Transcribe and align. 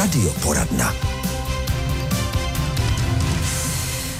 Radioporadna. 0.00 1.19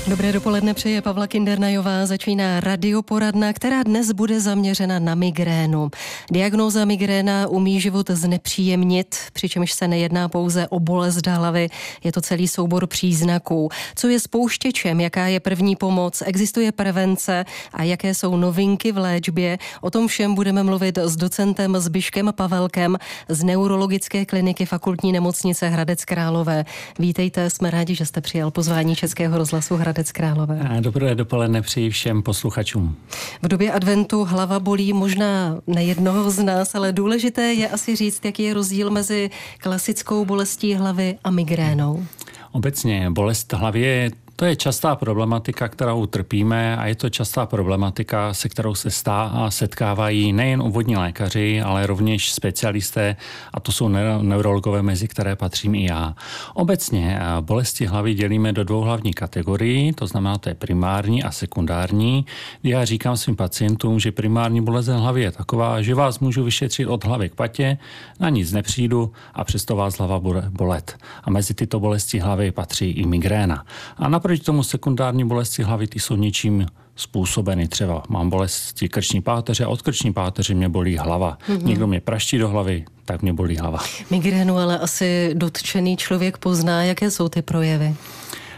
Dobré 0.08 0.33
dopoledne 0.33 0.75
přeje 0.75 1.03
Pavla 1.03 1.27
Kindernajová. 1.27 2.06
Začíná 2.06 2.61
radioporadna, 2.61 3.53
která 3.53 3.82
dnes 3.82 4.12
bude 4.12 4.41
zaměřena 4.41 4.98
na 4.98 5.14
migrénu. 5.14 5.91
Diagnóza 6.32 6.84
migréna 6.84 7.46
umí 7.46 7.80
život 7.80 8.11
znepříjemnit, 8.11 9.16
přičemž 9.32 9.73
se 9.73 9.89
nejedná 9.89 10.29
pouze 10.29 10.68
o 10.68 10.80
bolest 10.80 11.27
hlavy, 11.27 11.68
je 12.05 12.12
to 12.12 12.21
celý 12.21 12.48
soubor 12.48 12.86
příznaků. 12.86 13.68
Co 13.95 14.09
je 14.09 14.21
spouštěčem, 14.21 15.00
jaká 15.00 15.27
je 15.27 15.41
první 15.41 15.77
pomoc, 15.77 16.23
existuje 16.27 16.73
prevence 16.73 17.45
a 17.73 17.82
jaké 17.82 18.14
jsou 18.14 18.37
novinky 18.37 18.93
v 18.93 18.98
léčbě. 18.98 19.59
O 19.80 19.91
tom 19.91 20.09
všem 20.09 20.35
budeme 20.35 20.62
mluvit 20.62 20.98
s 20.98 21.17
docentem 21.17 21.77
Zbyškem 21.79 22.32
Pavelkem 22.37 22.98
z 23.29 23.45
neurologické 23.45 24.27
kliniky 24.27 24.67
fakultní 24.67 25.12
nemocnice 25.12 25.69
Hradec 25.69 26.05
Králové. 26.05 26.64
Vítejte, 26.98 27.51
jsme 27.51 27.70
rádi, 27.70 27.95
že 27.95 28.06
jste 28.06 28.20
přijal 28.20 28.51
pozvání 28.51 28.96
Českého 28.96 29.38
rozhlasu 29.38 29.77
Hradec 29.77 29.90
Hradec 29.91 30.12
Králové. 30.12 30.61
Dobré 30.80 31.15
dopoledne 31.15 31.62
přeji 31.62 31.91
všem 31.91 32.23
posluchačům. 32.23 32.97
V 33.43 33.49
době 33.49 33.73
adventu 33.73 34.25
hlava 34.25 34.61
bolí 34.61 34.93
možná 34.93 35.61
nejednoho 35.66 36.30
z 36.30 36.39
nás, 36.39 36.75
ale 36.75 36.93
důležité 36.93 37.43
je 37.43 37.69
asi 37.69 37.97
říct, 37.97 38.25
jaký 38.25 38.43
je 38.43 38.55
rozdíl 38.55 38.91
mezi 38.91 39.30
klasickou 39.59 40.25
bolestí 40.25 40.75
hlavy 40.75 41.19
a 41.25 41.30
migrénou. 41.30 42.07
Obecně 42.53 43.11
bolest 43.11 43.53
hlavy 43.53 43.80
je 43.80 44.11
to 44.41 44.47
je 44.47 44.57
častá 44.57 44.97
problematika, 44.97 45.69
kterou 45.69 46.07
trpíme 46.07 46.77
a 46.77 46.87
je 46.87 46.95
to 46.95 47.11
častá 47.11 47.47
problematika, 47.47 48.35
se 48.35 48.49
kterou 48.49 48.75
se 48.75 48.91
stá 48.91 49.23
a 49.23 49.51
setkávají 49.51 50.33
nejen 50.33 50.63
úvodní 50.63 50.97
lékaři, 50.97 51.61
ale 51.61 51.87
rovněž 51.87 52.33
specialisté 52.33 53.16
a 53.55 53.61
to 53.61 53.73
jsou 53.73 53.89
neurologové, 54.23 54.83
mezi 54.83 55.09
které 55.09 55.37
patřím 55.37 55.75
i 55.75 55.85
já. 55.85 56.15
Obecně 56.55 57.19
eh, 57.21 57.41
bolesti 57.41 57.87
hlavy 57.87 58.15
dělíme 58.15 58.52
do 58.52 58.65
dvou 58.65 58.80
hlavních 58.80 59.15
kategorií, 59.15 59.93
to 59.93 60.07
znamená, 60.07 60.38
to 60.38 60.49
je 60.49 60.54
primární 60.54 61.23
a 61.23 61.30
sekundární. 61.30 62.27
Já 62.63 62.85
říkám 62.85 63.16
svým 63.16 63.37
pacientům, 63.37 64.00
že 64.00 64.12
primární 64.12 64.60
bolest 64.60 64.87
hlavy 64.87 65.22
je 65.22 65.31
taková, 65.31 65.82
že 65.82 65.94
vás 65.94 66.19
můžu 66.19 66.44
vyšetřit 66.44 66.87
od 66.87 67.04
hlavy 67.04 67.28
k 67.28 67.34
patě, 67.34 67.78
na 68.21 68.28
nic 68.28 68.53
nepřijdu 68.53 69.12
a 69.34 69.44
přesto 69.44 69.77
vás 69.77 69.99
hlava 69.99 70.21
bude 70.21 70.44
bolet. 70.49 70.97
A 71.25 71.31
mezi 71.31 71.54
tyto 71.54 71.81
bolesti 71.81 72.19
hlavy 72.19 72.53
patří 72.53 72.91
i 72.91 73.06
migréna. 73.06 73.65
A 73.97 74.09
Naproti 74.31 74.44
tomu 74.44 74.62
sekundární 74.62 75.25
bolesti 75.25 75.62
hlavy 75.62 75.86
ty 75.86 76.00
jsou 76.00 76.16
něčím 76.16 76.66
způsobeny. 76.97 77.69
Třeba 77.69 78.03
mám 78.09 78.31
bolesti 78.31 78.88
krční 78.88 79.20
páteře 79.22 79.64
a 79.64 79.69
od 79.69 79.82
krční 79.82 80.12
páteře 80.12 80.54
mě 80.54 80.69
bolí 80.69 80.97
hlava. 80.97 81.38
Mm-hmm. 81.48 81.62
Někdo 81.62 81.86
mě 81.86 82.00
praští 82.00 82.38
do 82.38 82.48
hlavy, 82.48 82.84
tak 83.04 83.22
mě 83.22 83.32
bolí 83.32 83.56
hlava. 83.56 83.78
Migrénu 84.10 84.58
ale 84.58 84.78
asi 84.78 85.31
dotčený 85.34 85.97
člověk 85.97 86.38
pozná, 86.38 86.82
jaké 86.82 87.10
jsou 87.10 87.28
ty 87.28 87.42
projevy. 87.42 87.94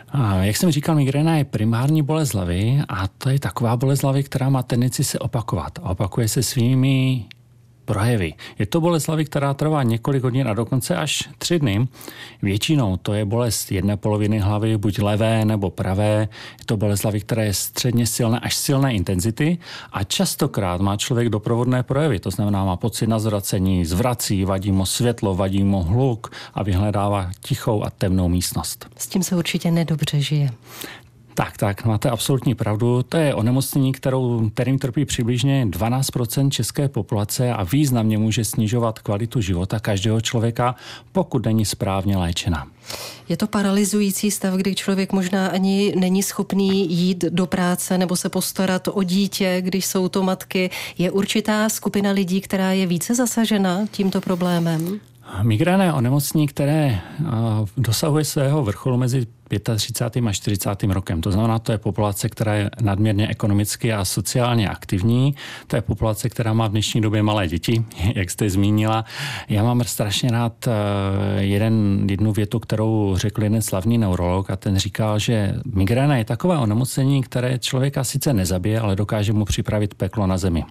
A 0.08 0.34
jak 0.34 0.56
jsem 0.56 0.70
říkal, 0.70 0.94
migréna 0.94 1.36
je 1.36 1.44
primární 1.44 2.02
bolest 2.02 2.34
hlavy 2.34 2.82
a 2.88 3.08
to 3.08 3.28
je 3.30 3.38
taková 3.38 3.76
bolest 3.76 4.02
hlavy, 4.02 4.22
která 4.22 4.48
má 4.48 4.62
tendenci 4.62 5.04
se 5.04 5.18
opakovat. 5.18 5.78
A 5.82 5.90
opakuje 5.90 6.28
se 6.28 6.42
svými 6.42 7.24
projevy. 7.92 8.34
Je 8.58 8.66
to 8.66 8.80
bolest 8.80 9.06
hlavy, 9.06 9.24
která 9.24 9.54
trvá 9.54 9.82
několik 9.82 10.22
hodin 10.22 10.48
a 10.48 10.54
dokonce 10.54 10.96
až 10.96 11.28
tři 11.38 11.58
dny. 11.58 11.88
Většinou 12.42 12.96
to 12.96 13.14
je 13.14 13.24
bolest 13.24 13.72
jedné 13.72 13.96
poloviny 13.96 14.38
hlavy, 14.38 14.78
buď 14.78 14.98
levé 14.98 15.44
nebo 15.44 15.70
pravé. 15.70 16.28
Je 16.58 16.64
to 16.64 16.76
bolest 16.76 17.02
hlavy, 17.02 17.20
která 17.20 17.42
je 17.42 17.54
středně 17.54 18.06
silné 18.06 18.40
až 18.40 18.54
silné 18.54 18.94
intenzity 18.94 19.58
a 19.92 20.04
častokrát 20.04 20.80
má 20.80 20.96
člověk 20.96 21.28
doprovodné 21.28 21.82
projevy. 21.82 22.18
To 22.18 22.30
znamená, 22.30 22.64
má 22.64 22.76
pocit 22.76 23.06
na 23.06 23.18
zvracení, 23.18 23.84
zvrací, 23.84 24.44
vadí 24.44 24.72
mu 24.72 24.86
světlo, 24.86 25.34
vadí 25.34 25.64
mu 25.64 25.82
hluk 25.82 26.32
a 26.54 26.62
vyhledává 26.62 27.30
tichou 27.40 27.84
a 27.84 27.90
temnou 27.90 28.28
místnost. 28.28 28.88
S 28.96 29.06
tím 29.06 29.22
se 29.22 29.36
určitě 29.36 29.70
nedobře 29.70 30.20
žije. 30.20 30.50
Tak, 31.34 31.56
tak, 31.56 31.84
máte 31.84 32.10
absolutní 32.10 32.54
pravdu. 32.54 33.02
To 33.02 33.16
je 33.16 33.34
onemocnění, 33.34 33.92
kterou, 33.92 34.50
kterým 34.54 34.78
trpí 34.78 35.04
přibližně 35.04 35.66
12% 35.66 36.50
české 36.50 36.88
populace 36.88 37.52
a 37.52 37.64
významně 37.64 38.18
může 38.18 38.44
snižovat 38.44 38.98
kvalitu 38.98 39.40
života 39.40 39.80
každého 39.80 40.20
člověka, 40.20 40.74
pokud 41.12 41.46
není 41.46 41.64
správně 41.64 42.16
léčena. 42.16 42.66
Je 43.28 43.36
to 43.36 43.46
paralyzující 43.46 44.30
stav, 44.30 44.54
kdy 44.54 44.74
člověk 44.74 45.12
možná 45.12 45.46
ani 45.46 45.94
není 45.96 46.22
schopný 46.22 46.92
jít 46.92 47.24
do 47.24 47.46
práce 47.46 47.98
nebo 47.98 48.16
se 48.16 48.28
postarat 48.28 48.88
o 48.92 49.02
dítě, 49.02 49.56
když 49.60 49.86
jsou 49.86 50.08
to 50.08 50.22
matky. 50.22 50.70
Je 50.98 51.10
určitá 51.10 51.68
skupina 51.68 52.10
lidí, 52.10 52.40
která 52.40 52.72
je 52.72 52.86
více 52.86 53.14
zasažena 53.14 53.86
tímto 53.90 54.20
problémem? 54.20 55.00
Migréna 55.42 55.84
je 55.84 55.92
onemocnění, 55.92 56.46
které 56.46 57.00
dosahuje 57.76 58.24
svého 58.24 58.62
vrcholu 58.64 58.96
mezi 58.96 59.26
35. 59.76 60.26
a 60.26 60.32
40. 60.32 60.82
rokem. 60.82 61.20
To 61.20 61.32
znamená, 61.32 61.58
to 61.58 61.72
je 61.72 61.78
populace, 61.78 62.28
která 62.28 62.54
je 62.54 62.70
nadměrně 62.80 63.28
ekonomicky 63.28 63.92
a 63.92 64.04
sociálně 64.04 64.68
aktivní. 64.68 65.34
To 65.66 65.76
je 65.76 65.82
populace, 65.82 66.28
která 66.28 66.52
má 66.52 66.68
v 66.68 66.70
dnešní 66.70 67.00
době 67.00 67.22
malé 67.22 67.48
děti, 67.48 67.84
jak 68.14 68.30
jste 68.30 68.50
zmínila. 68.50 69.04
Já 69.48 69.62
mám 69.64 69.84
strašně 69.84 70.30
rád 70.30 70.68
e, 70.68 70.72
jeden, 71.42 72.06
jednu 72.10 72.32
větu, 72.32 72.58
kterou 72.58 73.14
řekl 73.16 73.42
jeden 73.42 73.62
slavný 73.62 73.98
neurolog 73.98 74.50
a 74.50 74.56
ten 74.56 74.76
říkal, 74.76 75.18
že 75.18 75.54
migréna 75.74 76.16
je 76.16 76.24
takové 76.24 76.58
onemocnění, 76.58 77.22
které 77.22 77.58
člověka 77.58 78.04
sice 78.04 78.32
nezabije, 78.32 78.80
ale 78.80 78.96
dokáže 78.96 79.32
mu 79.32 79.44
připravit 79.44 79.94
peklo 79.94 80.26
na 80.26 80.38
zemi. 80.38 80.64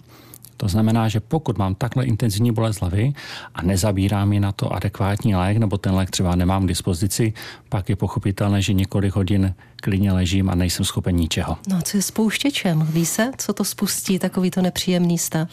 To 0.62 0.68
znamená, 0.68 1.08
že 1.08 1.20
pokud 1.20 1.58
mám 1.58 1.74
takhle 1.74 2.04
intenzivní 2.04 2.52
bolest 2.52 2.80
hlavy 2.80 3.12
a 3.54 3.62
nezabírám 3.62 4.32
ji 4.32 4.40
na 4.40 4.52
to 4.52 4.72
adekvátní 4.72 5.34
lék, 5.34 5.56
nebo 5.58 5.78
ten 5.78 5.94
lék 5.94 6.10
třeba 6.10 6.34
nemám 6.36 6.64
k 6.64 6.68
dispozici, 6.68 7.32
pak 7.68 7.88
je 7.88 7.96
pochopitelné, 7.96 8.62
že 8.62 8.72
několik 8.72 9.14
hodin 9.14 9.54
klidně 9.76 10.12
ležím 10.12 10.50
a 10.50 10.54
nejsem 10.54 10.84
schopen 10.84 11.16
ničeho. 11.16 11.58
No 11.68 11.76
a 11.76 11.82
co 11.82 11.96
je 11.96 12.02
spouštěčem? 12.02 12.86
Ví 12.90 13.06
se, 13.06 13.30
co 13.38 13.52
to 13.52 13.64
spustí, 13.64 14.18
takovýto 14.18 14.62
nepříjemný 14.62 15.18
stav? 15.18 15.48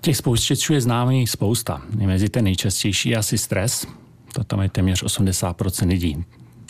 Těch 0.00 0.16
spouštěčů 0.16 0.72
je 0.72 0.80
známý 0.80 1.26
spousta. 1.26 1.82
Mezi 2.06 2.28
ten 2.28 2.44
nejčastější 2.44 3.16
asi 3.16 3.38
stres, 3.38 3.86
to 4.32 4.44
tam 4.44 4.60
je 4.60 4.68
téměř 4.68 5.02
80% 5.02 5.88
lidí 5.88 6.24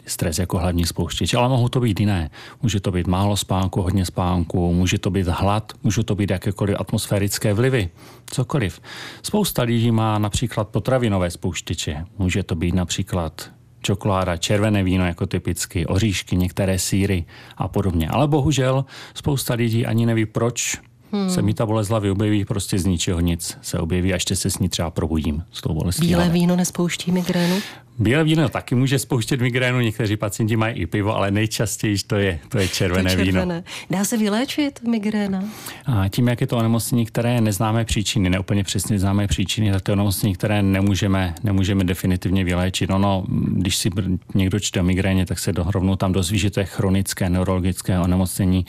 stres 0.06 0.38
jako 0.38 0.58
hlavní 0.58 0.84
spouštěč, 0.86 1.34
ale 1.34 1.48
mohou 1.48 1.68
to 1.68 1.80
být 1.80 2.00
jiné. 2.00 2.30
Může 2.62 2.80
to 2.80 2.90
být 2.90 3.06
málo 3.06 3.36
spánku, 3.36 3.82
hodně 3.82 4.06
spánku, 4.06 4.74
může 4.74 4.98
to 4.98 5.10
být 5.10 5.26
hlad, 5.26 5.72
může 5.82 6.04
to 6.04 6.14
být 6.14 6.30
jakékoliv 6.30 6.76
atmosférické 6.80 7.54
vlivy, 7.54 7.88
cokoliv. 8.26 8.80
Spousta 9.22 9.62
lidí 9.62 9.90
má 9.90 10.18
například 10.18 10.68
potravinové 10.68 11.30
spouštěče. 11.30 12.04
Může 12.18 12.42
to 12.42 12.54
být 12.54 12.74
například 12.74 13.50
čokoláda, 13.80 14.36
červené 14.36 14.82
víno 14.82 15.06
jako 15.06 15.26
typicky, 15.26 15.86
oříšky, 15.86 16.36
některé 16.36 16.78
síry 16.78 17.24
a 17.56 17.68
podobně. 17.68 18.08
Ale 18.08 18.28
bohužel 18.28 18.84
spousta 19.14 19.54
lidí 19.54 19.86
ani 19.86 20.06
neví, 20.06 20.26
proč 20.26 20.78
Hmm. 21.12 21.30
Se 21.30 21.42
mi 21.42 21.54
ta 21.54 21.66
bolest 21.66 21.88
hlavy 21.88 22.10
objeví 22.10 22.44
prostě 22.44 22.78
z 22.78 22.86
ničeho 22.86 23.20
nic. 23.20 23.58
Se 23.62 23.78
objeví 23.78 24.12
a 24.12 24.16
ještě 24.16 24.36
se 24.36 24.50
s 24.50 24.58
ní 24.58 24.68
třeba 24.68 24.90
probudím 24.90 25.42
s 25.52 25.60
tou 25.60 25.74
bolestí. 25.74 26.06
Bílé 26.06 26.28
víno 26.28 26.56
nespouští 26.56 27.12
migrénu? 27.12 27.56
Bílé 27.98 28.24
víno 28.24 28.48
taky 28.48 28.74
může 28.74 28.98
spouštět 28.98 29.40
migrénu, 29.40 29.80
někteří 29.80 30.16
pacienti 30.16 30.56
mají 30.56 30.74
i 30.74 30.86
pivo, 30.86 31.16
ale 31.16 31.30
nejčastěji 31.30 31.96
to 32.06 32.16
je, 32.16 32.38
to 32.48 32.58
je 32.58 32.68
červené, 32.68 33.10
to 33.10 33.16
červené 33.22 33.44
víno. 33.46 33.62
Dá 33.90 34.04
se 34.04 34.16
vyléčit 34.16 34.82
migréna? 34.82 35.44
A 35.86 36.08
tím, 36.08 36.28
jak 36.28 36.40
je 36.40 36.46
to 36.46 36.56
onemocnění, 36.56 37.06
které 37.06 37.40
neznáme 37.40 37.84
příčiny, 37.84 38.30
neúplně 38.30 38.64
přesně 38.64 38.98
známé 38.98 39.26
příčiny, 39.26 39.72
tak 39.72 39.82
to 39.82 39.90
je 39.90 39.92
onemocnění, 39.92 40.34
které 40.34 40.62
nemůžeme, 40.62 41.34
nemůžeme 41.44 41.84
definitivně 41.84 42.44
vyléčit. 42.44 42.90
Ono, 42.90 43.24
když 43.48 43.76
si 43.76 43.90
někdo 44.34 44.60
čte 44.60 44.80
o 44.80 44.84
migréně, 44.84 45.26
tak 45.26 45.38
se 45.38 45.52
rovnou 45.56 45.96
tam 45.96 46.12
dozví, 46.12 46.38
že 46.38 46.50
to 46.50 46.60
je 46.60 46.66
chronické 46.66 47.30
neurologické 47.30 47.98
onemocnění, 47.98 48.66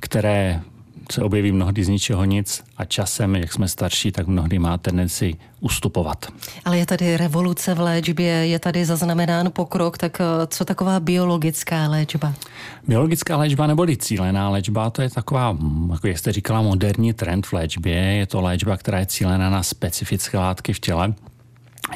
které 0.00 0.60
se 1.12 1.22
objeví 1.22 1.52
mnohdy 1.52 1.84
z 1.84 1.88
ničeho 1.88 2.24
nic 2.24 2.64
a 2.76 2.84
časem, 2.84 3.36
jak 3.36 3.52
jsme 3.52 3.68
starší, 3.68 4.12
tak 4.12 4.26
mnohdy 4.26 4.58
má 4.58 4.78
tendenci 4.78 5.34
ustupovat. 5.60 6.26
Ale 6.64 6.78
je 6.78 6.86
tady 6.86 7.16
revoluce 7.16 7.74
v 7.74 7.80
léčbě, 7.80 8.26
je 8.26 8.58
tady 8.58 8.84
zaznamenán 8.84 9.50
pokrok, 9.52 9.98
tak 9.98 10.20
eh, 10.20 10.46
co 10.46 10.64
taková 10.64 11.00
biologická 11.00 11.88
léčba? 11.88 12.34
Biologická 12.88 13.36
léčba 13.36 13.66
neboli 13.66 13.96
cílená 13.96 14.48
léčba, 14.48 14.90
to 14.90 15.02
je 15.02 15.10
taková, 15.10 15.56
jako 15.92 16.06
jak 16.06 16.18
jste 16.18 16.32
říkala, 16.32 16.62
moderní 16.62 17.12
trend 17.12 17.46
v 17.46 17.52
léčbě. 17.52 17.94
Je 17.94 18.26
to 18.26 18.40
léčba, 18.40 18.76
která 18.76 18.98
je 18.98 19.06
cílená 19.06 19.50
na 19.50 19.62
specifické 19.62 20.38
látky 20.38 20.72
v 20.72 20.80
těle. 20.80 21.14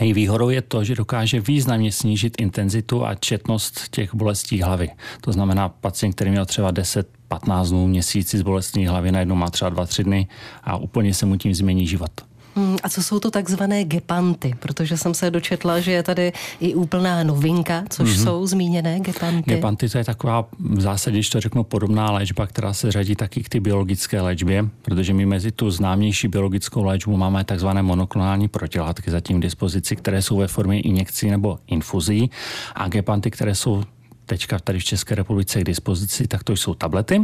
Její 0.00 0.12
výhodou 0.12 0.48
je 0.48 0.62
to, 0.62 0.84
že 0.84 0.94
dokáže 0.94 1.40
významně 1.40 1.92
snížit 1.92 2.40
intenzitu 2.40 3.06
a 3.06 3.14
četnost 3.14 3.88
těch 3.90 4.14
bolestí 4.14 4.62
hlavy. 4.62 4.90
To 5.20 5.32
znamená, 5.32 5.68
pacient, 5.68 6.12
který 6.12 6.30
měl 6.30 6.46
třeba 6.46 6.70
10 6.70 7.08
15 7.28 7.68
dnů, 7.68 7.86
měsíci 7.86 8.38
z 8.38 8.42
bolestní 8.42 8.86
hlavy, 8.86 9.12
najednou 9.12 9.34
má 9.34 9.50
třeba 9.50 9.70
2-3 9.70 10.04
dny 10.04 10.28
a 10.64 10.76
úplně 10.76 11.14
se 11.14 11.26
mu 11.26 11.36
tím 11.36 11.54
změní 11.54 11.86
život. 11.86 12.10
Hmm, 12.56 12.76
a 12.82 12.88
co 12.88 13.02
jsou 13.02 13.20
to 13.20 13.30
takzvané 13.30 13.84
gepanty? 13.84 14.54
Protože 14.58 14.96
jsem 14.96 15.14
se 15.14 15.30
dočetla, 15.30 15.80
že 15.80 15.92
je 15.92 16.02
tady 16.02 16.32
i 16.60 16.74
úplná 16.74 17.22
novinka, 17.22 17.84
což 17.90 18.08
mm-hmm. 18.08 18.24
jsou 18.24 18.46
zmíněné 18.46 19.00
gepanty. 19.00 19.50
Gepanty 19.50 19.88
to 19.88 19.98
je 19.98 20.04
taková 20.04 20.48
v 20.58 20.80
zásadě, 20.80 21.16
když 21.16 21.30
to 21.30 21.40
řeknu, 21.40 21.64
podobná 21.64 22.10
léčba, 22.10 22.46
která 22.46 22.72
se 22.72 22.92
řadí 22.92 23.16
taky 23.16 23.42
k 23.42 23.48
ty 23.48 23.60
biologické 23.60 24.20
léčbě, 24.20 24.64
protože 24.82 25.14
my 25.14 25.26
mezi 25.26 25.52
tu 25.52 25.70
známější 25.70 26.28
biologickou 26.28 26.84
léčbu 26.84 27.16
máme 27.16 27.44
takzvané 27.44 27.82
monoklonální 27.82 28.48
protilátky 28.48 29.10
zatím 29.10 29.38
k 29.38 29.42
dispozici, 29.42 29.96
které 29.96 30.22
jsou 30.22 30.36
ve 30.36 30.48
formě 30.48 30.80
injekcí 30.80 31.30
nebo 31.30 31.58
infuzí 31.66 32.30
a 32.74 32.88
gepanty, 32.88 33.30
které 33.30 33.54
jsou 33.54 33.82
teďka 34.26 34.58
tady 34.58 34.78
v 34.78 34.84
České 34.84 35.14
republice 35.14 35.60
k 35.60 35.64
dispozici, 35.64 36.28
tak 36.28 36.44
to 36.44 36.52
jsou 36.52 36.74
tablety, 36.74 37.22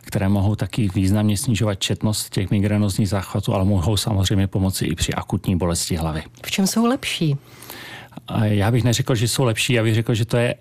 které 0.00 0.28
mohou 0.28 0.54
taky 0.54 0.88
významně 0.94 1.36
snižovat 1.36 1.74
četnost 1.74 2.30
těch 2.30 2.50
migrénozních 2.50 3.08
záchvatů, 3.08 3.54
ale 3.54 3.64
mohou 3.64 3.96
samozřejmě 3.96 4.46
pomoci 4.46 4.86
i 4.86 4.94
při 4.94 5.14
akutní 5.14 5.56
bolesti 5.56 5.96
hlavy. 5.96 6.22
V 6.46 6.50
čem 6.50 6.66
jsou 6.66 6.86
lepší? 6.86 7.36
Já 8.42 8.70
bych 8.70 8.84
neřekl, 8.84 9.14
že 9.14 9.28
jsou 9.28 9.44
lepší, 9.44 9.72
já 9.72 9.82
bych 9.82 9.94
řekl, 9.94 10.14
že 10.14 10.24
to 10.24 10.36
je 10.36 10.54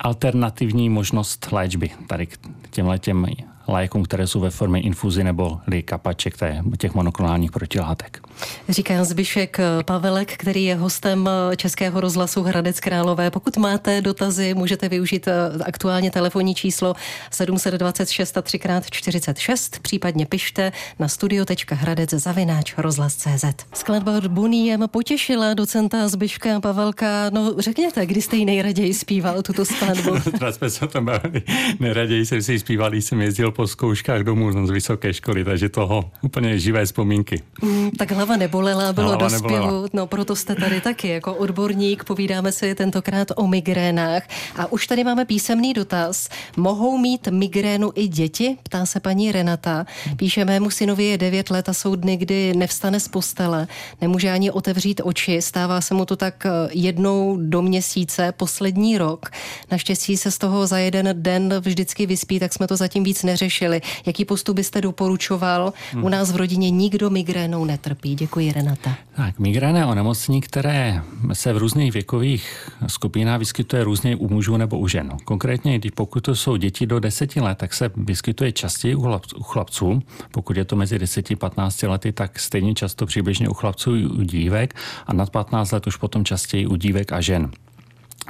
alternativní 0.00 0.90
možnost 0.90 1.52
léčby 1.52 1.90
tady 2.06 2.26
k 2.26 2.38
těmhle 2.70 2.98
těm 2.98 3.26
lékům, 3.68 4.04
které 4.04 4.26
jsou 4.26 4.40
ve 4.40 4.50
formě 4.50 4.80
infuzi 4.80 5.24
nebo 5.24 5.60
kapaček 5.84 6.34
těch 6.78 6.94
monoklonálních 6.94 7.50
protilátek. 7.50 8.20
Říká 8.68 9.04
Zbyšek 9.04 9.58
Pavelek, 9.84 10.32
který 10.32 10.64
je 10.64 10.74
hostem 10.74 11.28
Českého 11.56 12.00
rozhlasu 12.00 12.42
Hradec 12.42 12.80
Králové. 12.80 13.30
Pokud 13.30 13.56
máte 13.56 14.00
dotazy, 14.00 14.54
můžete 14.54 14.88
využít 14.88 15.28
aktuálně 15.64 16.10
telefonní 16.10 16.54
číslo 16.54 16.94
726 17.30 18.36
3x46, 18.36 19.80
případně 19.82 20.26
pište 20.26 20.72
na 20.98 21.08
studio.hradec 21.08 22.10
zavináč 22.10 22.74
rozhlas.cz. 22.78 23.44
Skladba 23.74 24.16
od 24.18 24.26
Boniem 24.26 24.84
potěšila 24.86 25.54
docenta 25.54 26.08
Zbyška 26.08 26.60
Pavelka. 26.60 27.30
No 27.30 27.54
řekněte, 27.58 28.06
kdy 28.06 28.22
jste 28.22 28.36
ji 28.36 28.44
nejraději 28.44 28.94
zpíval 28.94 29.42
tuto 29.42 29.64
skladbu? 29.64 30.10
Jsme 30.50 30.70
se 30.70 30.84
o 30.84 30.88
tom 30.88 31.04
bavili. 31.04 31.42
Nejraději 31.80 32.26
jsem 32.26 32.42
si 32.42 32.52
ji 32.52 32.58
zpíval, 32.58 32.90
když 32.90 33.04
jsem 33.04 33.20
jezdil 33.20 33.50
po 33.50 33.66
zkouškách 33.66 34.22
domů 34.22 34.66
z 34.66 34.70
vysoké 34.70 35.14
školy, 35.14 35.44
takže 35.44 35.68
toho 35.68 36.10
úplně 36.22 36.58
živé 36.58 36.86
vzpomínky. 36.86 37.42
Mm, 37.62 37.90
tak 37.90 38.12
hlava 38.24 38.36
nebolela, 38.36 38.92
bylo 38.92 39.06
hlava 39.08 39.28
do 39.28 39.38
zpěvu, 39.38 39.86
no 39.92 40.06
proto 40.06 40.36
jste 40.36 40.54
tady 40.54 40.80
taky 40.80 41.08
jako 41.08 41.34
odborník, 41.34 42.04
povídáme 42.04 42.52
si 42.52 42.74
tentokrát 42.74 43.28
o 43.36 43.46
migrénách. 43.46 44.22
A 44.56 44.72
už 44.72 44.86
tady 44.86 45.04
máme 45.04 45.24
písemný 45.24 45.74
dotaz. 45.74 46.28
Mohou 46.56 46.98
mít 46.98 47.28
migrénu 47.28 47.92
i 47.94 48.08
děti? 48.08 48.56
Ptá 48.62 48.86
se 48.86 49.00
paní 49.00 49.32
Renata. 49.32 49.86
Píše, 50.16 50.44
mému 50.44 50.70
synovi 50.70 51.04
je 51.04 51.18
9 51.18 51.50
let 51.50 51.68
a 51.68 51.72
jsou 51.72 51.94
dny, 51.94 52.16
kdy 52.16 52.52
nevstane 52.56 53.00
z 53.00 53.08
postele, 53.08 53.66
nemůže 54.00 54.30
ani 54.30 54.50
otevřít 54.50 55.00
oči, 55.04 55.42
stává 55.42 55.80
se 55.80 55.94
mu 55.94 56.04
to 56.04 56.16
tak 56.16 56.46
eh, 56.46 56.50
jednou 56.72 57.38
do 57.40 57.62
měsíce, 57.62 58.32
poslední 58.32 58.98
rok. 58.98 59.30
Naštěstí 59.70 60.16
se 60.16 60.30
z 60.30 60.38
toho 60.38 60.66
za 60.66 60.78
jeden 60.78 61.08
den 61.12 61.54
vždycky 61.60 62.06
vyspí, 62.06 62.40
tak 62.40 62.52
jsme 62.52 62.66
to 62.66 62.76
zatím 62.76 63.04
víc 63.04 63.22
neřešili 63.22 63.44
řešili. 63.44 63.80
Jaký 64.06 64.24
postup 64.24 64.56
byste 64.56 64.80
doporučoval? 64.80 65.72
Hmm. 65.92 66.04
U 66.04 66.08
nás 66.08 66.32
v 66.32 66.36
rodině 66.36 66.70
nikdo 66.70 67.10
migrénou 67.10 67.64
netrpí. 67.64 68.13
Děkuji, 68.14 68.52
Renata. 68.52 68.94
Tak, 69.16 69.38
migréna 69.38 69.78
je 69.78 69.86
onemocnění, 69.86 70.40
které 70.40 71.02
se 71.32 71.52
v 71.52 71.58
různých 71.58 71.92
věkových 71.92 72.70
skupinách 72.86 73.38
vyskytuje 73.38 73.84
různě 73.84 74.16
u 74.16 74.28
mužů 74.28 74.56
nebo 74.56 74.78
u 74.78 74.88
žen. 74.88 75.12
Konkrétně, 75.24 75.78
když 75.78 75.90
pokud 75.90 76.20
to 76.20 76.34
jsou 76.34 76.56
děti 76.56 76.86
do 76.86 77.00
10 77.00 77.36
let, 77.36 77.58
tak 77.58 77.74
se 77.74 77.90
vyskytuje 77.96 78.52
častěji 78.52 78.94
u 78.94 79.42
chlapců. 79.42 80.02
Pokud 80.30 80.56
je 80.56 80.64
to 80.64 80.76
mezi 80.76 80.98
10 80.98 81.30
a 81.30 81.36
15 81.36 81.82
lety, 81.82 82.12
tak 82.12 82.38
stejně 82.38 82.74
často 82.74 83.06
přibližně 83.06 83.48
u 83.48 83.54
chlapců 83.54 83.96
i 83.96 84.06
u 84.06 84.22
dívek 84.22 84.74
a 85.06 85.12
nad 85.12 85.30
15 85.30 85.72
let 85.72 85.86
už 85.86 85.96
potom 85.96 86.24
častěji 86.24 86.66
u 86.66 86.76
dívek 86.76 87.12
a 87.12 87.20
žen. 87.20 87.50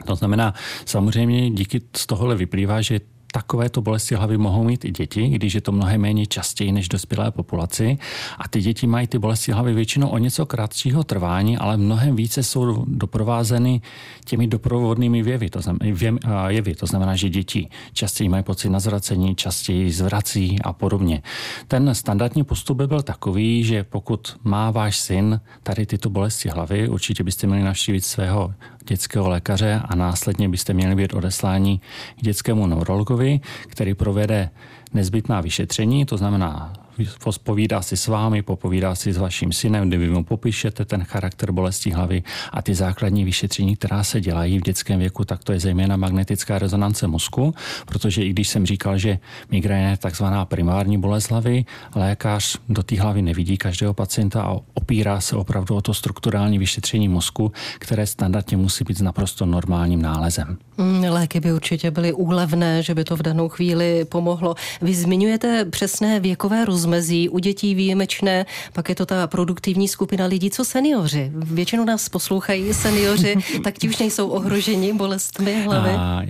To 0.04 0.14
znamená, 0.14 0.54
samozřejmě 0.84 1.50
díky 1.50 1.80
z 1.96 2.06
tohohle 2.06 2.36
vyplývá, 2.36 2.80
že 2.80 3.00
takovéto 3.34 3.82
bolesti 3.82 4.14
hlavy 4.14 4.38
mohou 4.38 4.64
mít 4.64 4.84
i 4.84 4.90
děti, 4.90 5.28
když 5.28 5.54
je 5.54 5.60
to 5.60 5.72
mnohem 5.72 6.00
méně 6.00 6.26
častěji 6.26 6.72
než 6.72 6.88
dospělé 6.88 7.30
populaci. 7.30 7.98
A 8.38 8.48
ty 8.48 8.60
děti 8.60 8.86
mají 8.86 9.06
ty 9.06 9.18
bolesti 9.18 9.52
hlavy 9.52 9.74
většinou 9.74 10.08
o 10.08 10.18
něco 10.18 10.46
kratšího 10.46 11.04
trvání, 11.04 11.58
ale 11.58 11.76
mnohem 11.76 12.16
více 12.16 12.42
jsou 12.42 12.84
doprovázeny 12.86 13.82
těmi 14.24 14.46
doprovodnými 14.46 15.22
věvy. 15.22 15.50
To 15.50 15.60
znamená, 15.60 16.50
jevy. 16.50 16.74
To 16.74 16.86
znamená, 16.86 17.16
že 17.16 17.28
děti 17.28 17.68
častěji 17.92 18.28
mají 18.28 18.42
pocit 18.42 18.70
na 18.70 18.80
zvracení, 18.80 19.34
častěji 19.34 19.90
zvrací 19.90 20.62
a 20.62 20.72
podobně. 20.72 21.22
Ten 21.68 21.94
standardní 21.94 22.44
postup 22.44 22.78
by 22.78 22.86
byl 22.86 23.02
takový, 23.02 23.64
že 23.64 23.84
pokud 23.84 24.36
má 24.44 24.70
váš 24.70 24.98
syn 24.98 25.40
tady 25.62 25.86
tyto 25.86 26.10
bolesti 26.10 26.48
hlavy, 26.48 26.88
určitě 26.88 27.24
byste 27.24 27.46
měli 27.46 27.62
navštívit 27.62 28.04
svého 28.04 28.54
dětského 28.88 29.28
lékaře 29.28 29.80
a 29.84 29.94
následně 29.94 30.48
byste 30.48 30.74
měli 30.74 30.94
být 30.94 31.14
odesláni 31.14 31.80
k 32.18 32.22
dětskému 32.22 32.66
neurologovi, 32.66 33.40
který 33.66 33.94
provede 33.94 34.50
nezbytná 34.94 35.40
vyšetření, 35.40 36.06
to 36.06 36.16
znamená 36.16 36.72
pospovídá 37.24 37.82
si 37.82 37.96
s 37.96 38.06
vámi, 38.06 38.42
popovídá 38.42 38.94
si 38.94 39.12
s 39.12 39.16
vaším 39.16 39.52
synem, 39.52 39.88
kde 39.88 39.98
vy 39.98 40.10
mu 40.10 40.24
popíšete 40.24 40.84
ten 40.84 41.04
charakter 41.04 41.52
bolesti 41.52 41.90
hlavy 41.90 42.22
a 42.52 42.62
ty 42.62 42.74
základní 42.74 43.24
vyšetření, 43.24 43.76
která 43.76 44.04
se 44.04 44.20
dělají 44.20 44.58
v 44.58 44.62
dětském 44.62 44.98
věku, 44.98 45.24
tak 45.24 45.44
to 45.44 45.52
je 45.52 45.60
zejména 45.60 45.96
magnetická 45.96 46.58
rezonance 46.58 47.06
mozku, 47.06 47.54
protože 47.86 48.24
i 48.24 48.30
když 48.30 48.48
jsem 48.48 48.66
říkal, 48.66 48.98
že 48.98 49.18
migréna 49.50 49.90
je 49.90 49.96
takzvaná 49.96 50.44
primární 50.44 50.98
bolest 50.98 51.30
hlavy, 51.30 51.64
lékař 51.94 52.58
do 52.68 52.82
té 52.82 53.00
hlavy 53.00 53.22
nevidí 53.22 53.56
každého 53.56 53.94
pacienta 53.94 54.42
a 54.42 54.56
opírá 54.74 55.20
se 55.20 55.36
opravdu 55.36 55.74
o 55.74 55.80
to 55.80 55.94
strukturální 55.94 56.58
vyšetření 56.58 57.08
mozku, 57.08 57.52
které 57.78 58.06
standardně 58.06 58.56
musí 58.56 58.84
být 58.84 58.98
s 58.98 59.02
naprosto 59.02 59.46
normálním 59.46 60.02
nálezem. 60.02 60.58
Mm, 60.76 61.04
léky 61.08 61.40
by 61.40 61.52
určitě 61.52 61.90
byly 61.90 62.12
úlevné, 62.12 62.82
že 62.82 62.94
by 62.94 63.04
to 63.04 63.16
v 63.16 63.22
danou 63.22 63.48
chvíli 63.48 64.04
pomohlo. 64.04 64.54
Vy 64.82 64.94
zmiňujete 64.94 65.64
přesné 65.64 66.20
věkové 66.20 66.64
rozmezí, 66.84 67.28
u 67.28 67.38
dětí 67.38 67.74
výjimečné, 67.74 68.46
pak 68.72 68.88
je 68.88 68.94
to 68.94 69.06
ta 69.06 69.26
produktivní 69.26 69.88
skupina 69.88 70.26
lidí, 70.26 70.50
co 70.50 70.64
seniori. 70.64 71.32
Většinou 71.34 71.84
nás 71.84 72.08
poslouchají 72.08 72.74
seniori, 72.74 73.36
tak 73.64 73.78
ti 73.78 73.88
už 73.88 73.98
nejsou 73.98 74.28
ohroženi 74.28 74.92
bolestmi 74.92 75.62
hlavy. 75.62 75.90
A 75.90 76.22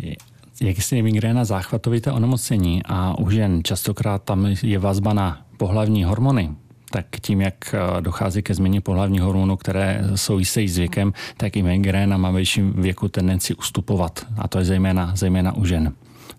jak 0.61 0.83
si 0.83 1.03
migréna 1.03 1.45
záchvatovité 1.45 2.13
onemocnění 2.13 2.83
a 2.85 3.19
u 3.19 3.31
žen 3.31 3.65
častokrát 3.65 4.23
tam 4.23 4.47
je 4.63 4.79
vazba 4.79 5.13
na 5.13 5.43
pohlavní 5.57 6.05
hormony, 6.05 6.51
tak 6.91 7.07
tím, 7.21 7.41
jak 7.41 7.75
eh, 7.75 8.01
dochází 8.01 8.43
ke 8.43 8.55
změně 8.55 8.81
pohlavních 8.81 9.23
hormonů, 9.23 9.57
které 9.57 10.05
souvisejí 10.15 10.69
s 10.69 10.79
věkem, 10.79 11.13
tak 11.37 11.57
i 11.57 11.63
migréna 11.63 12.17
má 12.17 12.31
větším 12.31 12.73
věku 12.73 13.09
tendenci 13.09 13.55
ustupovat. 13.55 14.27
A 14.39 14.49
to 14.49 14.59
je 14.59 14.65
zejména, 14.65 15.13
zejména 15.17 15.57
u 15.57 15.65
žen. 15.65 15.93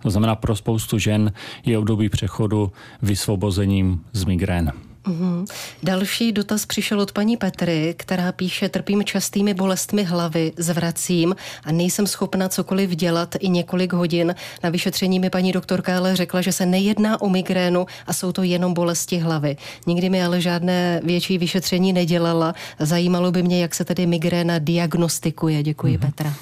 To 0.06 0.12
znamená, 0.12 0.36
pro 0.36 0.56
spoustu 0.56 1.00
žen 1.00 1.34
je 1.66 1.78
období 1.78 2.10
přechodu 2.10 2.72
vysvobozením 3.02 4.02
z 4.14 4.24
migrén. 4.24 4.72
Mm-hmm. 5.06 5.46
Další 5.84 6.32
dotaz 6.32 6.66
přišel 6.66 7.00
od 7.02 7.12
paní 7.12 7.38
Petry, 7.38 7.96
která 7.98 8.32
píše, 8.32 8.70
trpím 8.70 9.04
častými 9.04 9.54
bolestmi 9.54 10.04
hlavy, 10.04 10.54
zvracím 10.58 11.36
a 11.64 11.72
nejsem 11.72 12.08
schopna 12.08 12.50
cokoliv 12.50 12.90
dělat 12.90 13.36
i 13.40 13.50
několik 13.50 13.94
hodin. 13.94 14.36
Na 14.64 14.70
vyšetření 14.70 15.20
mi 15.20 15.30
paní 15.30 15.52
doktorka 15.52 15.98
ale 15.98 16.16
řekla, 16.16 16.42
že 16.42 16.52
se 16.52 16.66
nejedná 16.66 17.22
o 17.22 17.30
migrénu 17.30 17.86
a 18.08 18.14
jsou 18.14 18.32
to 18.32 18.44
jenom 18.44 18.74
bolesti 18.74 19.18
hlavy. 19.18 19.58
Nikdy 19.88 20.10
mi 20.10 20.24
ale 20.24 20.42
žádné 20.42 21.02
větší 21.04 21.38
vyšetření 21.38 21.94
nedělala. 21.94 22.54
Zajímalo 22.80 23.32
by 23.32 23.44
mě, 23.44 23.62
jak 23.62 23.76
se 23.76 23.86
tedy 23.86 24.06
migréna 24.08 24.60
diagnostikuje. 24.60 25.64
Děkuji, 25.64 25.98
mm-hmm. 25.98 26.06
Petra. 26.06 26.34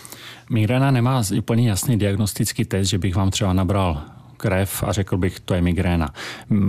Migréna 0.53 0.91
nemá 0.91 1.23
úplně 1.37 1.69
jasný 1.69 1.97
diagnostický 1.97 2.65
test, 2.65 2.87
že 2.87 2.97
bych 2.97 3.15
vám 3.15 3.31
třeba 3.31 3.53
nabral 3.53 4.01
krev 4.37 4.83
a 4.83 4.91
řekl 4.91 5.17
bych, 5.17 5.39
to 5.39 5.53
je 5.53 5.61
migréna. 5.61 6.13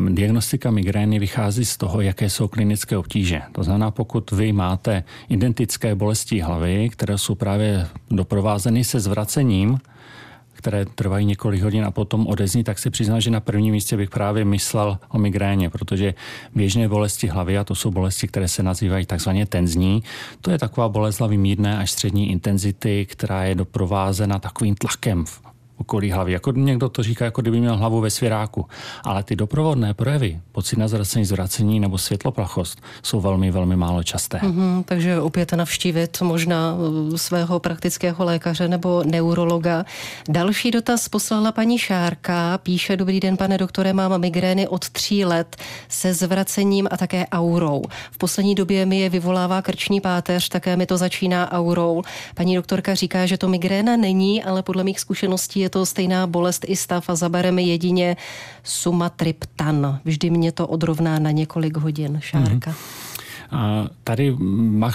Diagnostika 0.09 0.71
migrény 0.71 1.19
vychází 1.19 1.65
z 1.65 1.77
toho, 1.77 2.01
jaké 2.01 2.31
jsou 2.31 2.49
klinické 2.49 2.97
obtíže. 2.97 3.43
To 3.53 3.63
znamená, 3.63 3.91
pokud 3.91 4.31
vy 4.31 4.53
máte 4.53 5.05
identické 5.29 5.95
bolesti 5.95 6.41
hlavy, 6.41 6.89
které 6.89 7.19
jsou 7.19 7.35
právě 7.35 7.87
doprovázeny 8.11 8.85
se 8.85 9.01
zvracením, 9.01 9.79
které 10.65 10.85
trvají 10.85 11.27
několik 11.27 11.63
hodin 11.63 11.85
a 11.85 11.91
potom 11.91 12.27
odezní, 12.27 12.65
tak 12.65 12.79
si 12.79 12.91
přiznám, 12.91 13.21
že 13.21 13.31
na 13.31 13.41
prvním 13.41 13.73
místě 13.73 13.97
bych 13.97 14.11
právě 14.11 14.45
myslel 14.45 14.99
o 15.09 15.19
migréně, 15.19 15.71
protože 15.71 16.15
běžné 16.55 16.89
bolesti 16.89 17.29
hlavy, 17.29 17.59
a 17.59 17.65
to 17.65 17.75
jsou 17.75 17.91
bolesti, 17.91 18.29
které 18.29 18.49
se 18.49 18.63
nazývají 18.63 19.07
takzvaně 19.07 19.47
tenzní, 19.47 20.03
to 20.41 20.51
je 20.51 20.59
taková 20.59 20.89
bolest 20.89 21.19
hlavy 21.19 21.37
mírné 21.37 21.79
až 21.79 21.91
střední 21.91 22.31
intenzity, 22.31 23.07
která 23.07 23.45
je 23.45 23.55
doprovázena 23.55 24.39
takovým 24.39 24.75
tlakem 24.75 25.25
okolí 25.85 26.11
hlavy. 26.11 26.33
Jako 26.33 26.53
někdo 26.53 26.89
to 26.89 27.03
říká, 27.03 27.25
jako 27.25 27.43
kdyby 27.43 27.61
měl 27.61 27.77
hlavu 27.77 28.01
ve 28.01 28.11
svěráku. 28.11 28.67
Ale 29.05 29.23
ty 29.23 29.37
doprovodné 29.37 29.95
projevy, 29.95 30.41
pocit 30.53 30.79
na 30.79 30.89
zvracení, 30.89 31.25
zvracení 31.25 31.81
nebo 31.81 31.99
světloplachost 31.99 32.81
jsou 33.03 33.21
velmi, 33.21 33.51
velmi 33.51 33.77
málo 33.77 34.03
časté. 34.03 34.39
Mm-hmm, 34.39 34.85
takže 34.85 35.21
opět 35.21 35.53
navštívit 35.53 36.21
možná 36.21 36.75
uh, 36.75 37.17
svého 37.17 37.61
praktického 37.61 38.25
lékaře 38.25 38.69
nebo 38.69 39.03
neurologa. 39.05 39.85
Další 40.29 40.71
dotaz 40.71 41.09
poslala 41.09 41.53
paní 41.53 41.79
Šárka. 41.79 42.59
Píše, 42.59 42.97
dobrý 42.97 43.21
den, 43.21 43.37
pane 43.37 43.59
doktore, 43.59 43.93
mám 43.93 44.21
migrény 44.21 44.69
od 44.69 44.89
tří 44.89 45.25
let 45.25 45.57
se 45.89 46.15
zvracením 46.15 46.89
a 46.91 46.97
také 46.97 47.27
aurou. 47.29 47.83
V 48.11 48.19
poslední 48.19 48.55
době 48.55 48.87
mi 48.87 49.01
je 49.01 49.09
vyvolává 49.11 49.63
krční 49.63 50.01
páteř, 50.01 50.49
také 50.49 50.77
mi 50.77 50.87
to 50.87 50.97
začíná 50.97 51.53
aurou. 51.53 52.03
Paní 52.35 52.57
doktorka 52.57 52.95
říká, 52.95 53.27
že 53.27 53.39
to 53.39 53.49
migréna 53.49 53.97
není, 53.97 54.45
ale 54.45 54.63
podle 54.63 54.85
mých 54.85 55.01
zkušeností 55.01 55.61
je 55.61 55.69
to 55.75 55.87
stejná 55.87 56.27
bolest 56.27 56.65
i 56.69 56.77
stav 56.77 57.09
a 57.09 57.15
zabereme 57.15 57.63
jedině 57.63 58.17
sumatriptan. 58.63 60.01
Vždy 60.05 60.31
mě 60.31 60.53
to 60.53 60.67
odrovná 60.67 61.19
na 61.19 61.31
několik 61.31 61.77
hodin, 61.77 62.21
Šárka. 62.23 62.71
Mm-hmm. 62.71 63.04
Tady 64.05 64.37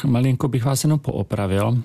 malinko 0.05 0.47
bych 0.47 0.65
vás 0.65 0.83
jenom 0.83 0.99
poopravil. 0.99 1.77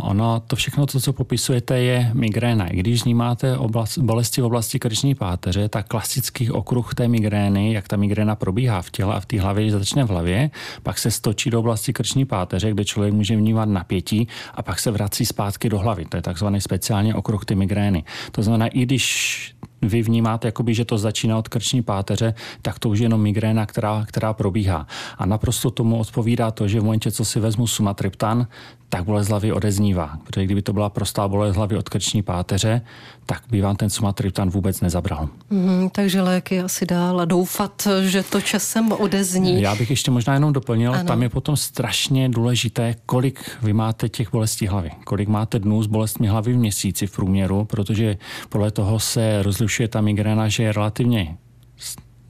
Ono, 0.00 0.42
to 0.46 0.56
všechno, 0.56 0.86
to, 0.86 1.00
co 1.00 1.12
popisujete, 1.12 1.78
je 1.78 2.10
migréna. 2.14 2.66
I 2.66 2.76
když 2.76 3.04
vnímáte 3.04 3.58
oblast, 3.58 3.98
bolesti 3.98 4.40
v 4.40 4.44
oblasti 4.44 4.78
krční 4.78 5.14
páteře, 5.14 5.68
tak 5.68 5.88
klasický 5.88 6.50
okruh 6.50 6.94
té 6.94 7.08
migrény, 7.08 7.72
jak 7.72 7.88
ta 7.88 7.96
migréna 7.96 8.36
probíhá 8.36 8.82
v 8.82 8.90
těle 8.90 9.14
a 9.14 9.20
v 9.20 9.26
té 9.26 9.40
hlavě, 9.40 9.70
začne 9.70 10.04
v 10.04 10.08
hlavě, 10.08 10.50
pak 10.82 10.98
se 10.98 11.10
stočí 11.10 11.50
do 11.50 11.60
oblasti 11.60 11.92
krční 11.92 12.24
páteře, 12.24 12.70
kde 12.70 12.84
člověk 12.84 13.14
může 13.14 13.36
vnímat 13.36 13.68
napětí 13.68 14.28
a 14.54 14.62
pak 14.62 14.78
se 14.78 14.90
vrací 14.90 15.26
zpátky 15.26 15.68
do 15.68 15.78
hlavy. 15.78 16.04
To 16.04 16.16
je 16.16 16.22
takzvaný 16.22 16.60
speciální 16.60 17.14
okruh 17.14 17.44
ty 17.44 17.54
migrény. 17.54 18.04
To 18.32 18.42
znamená, 18.42 18.66
i 18.66 18.82
když 18.82 19.54
vy 19.88 20.02
vnímáte, 20.02 20.48
jakoby, 20.48 20.74
že 20.74 20.84
to 20.84 20.98
začíná 20.98 21.38
od 21.38 21.48
krční 21.48 21.82
páteře, 21.82 22.34
tak 22.62 22.78
to 22.78 22.88
už 22.88 22.98
je 22.98 23.04
jenom 23.04 23.22
migréna, 23.22 23.66
která, 23.66 24.04
která 24.08 24.32
probíhá. 24.32 24.86
A 25.18 25.26
naprosto 25.26 25.70
tomu 25.70 25.98
odpovídá 25.98 26.50
to, 26.50 26.68
že 26.68 26.80
v 26.80 26.84
momentě, 26.84 27.10
co 27.10 27.24
si 27.24 27.40
vezmu 27.40 27.66
sumatriptan, 27.66 28.46
tak 28.94 29.04
bolest 29.04 29.28
hlavy 29.28 29.52
odeznívá. 29.52 30.18
Protože 30.24 30.44
kdyby 30.44 30.62
to 30.62 30.72
byla 30.72 30.90
prostá 30.90 31.28
bolest 31.28 31.56
hlavy 31.56 31.76
od 31.76 31.88
krční 31.88 32.22
páteře, 32.22 32.80
tak 33.26 33.42
by 33.50 33.60
vám 33.60 33.76
ten 33.76 33.90
sumatriptan 33.90 34.50
vůbec 34.50 34.80
nezabral. 34.80 35.28
Mm, 35.50 35.90
takže 35.90 36.22
léky 36.22 36.60
asi 36.60 36.86
dál 36.86 37.20
a 37.20 37.24
doufat, 37.24 37.88
že 38.02 38.22
to 38.22 38.40
časem 38.40 38.92
odezní. 38.92 39.62
Já 39.62 39.74
bych 39.74 39.90
ještě 39.90 40.10
možná 40.10 40.34
jenom 40.34 40.52
doplnil, 40.52 40.94
ano. 40.94 41.04
tam 41.04 41.22
je 41.22 41.28
potom 41.28 41.56
strašně 41.56 42.28
důležité, 42.28 42.94
kolik 43.06 43.50
vy 43.62 43.72
máte 43.72 44.08
těch 44.08 44.32
bolestí 44.32 44.66
hlavy. 44.66 44.90
Kolik 45.04 45.28
máte 45.28 45.58
dnů 45.58 45.82
s 45.82 45.86
bolestmi 45.86 46.26
hlavy 46.26 46.52
v 46.52 46.56
měsíci 46.56 47.06
v 47.06 47.12
průměru, 47.12 47.64
protože 47.64 48.16
podle 48.48 48.70
toho 48.70 49.00
se 49.00 49.42
rozlišuje 49.42 49.88
ta 49.88 50.00
migréna, 50.00 50.48
že 50.48 50.62
je 50.62 50.72
relativně 50.72 51.36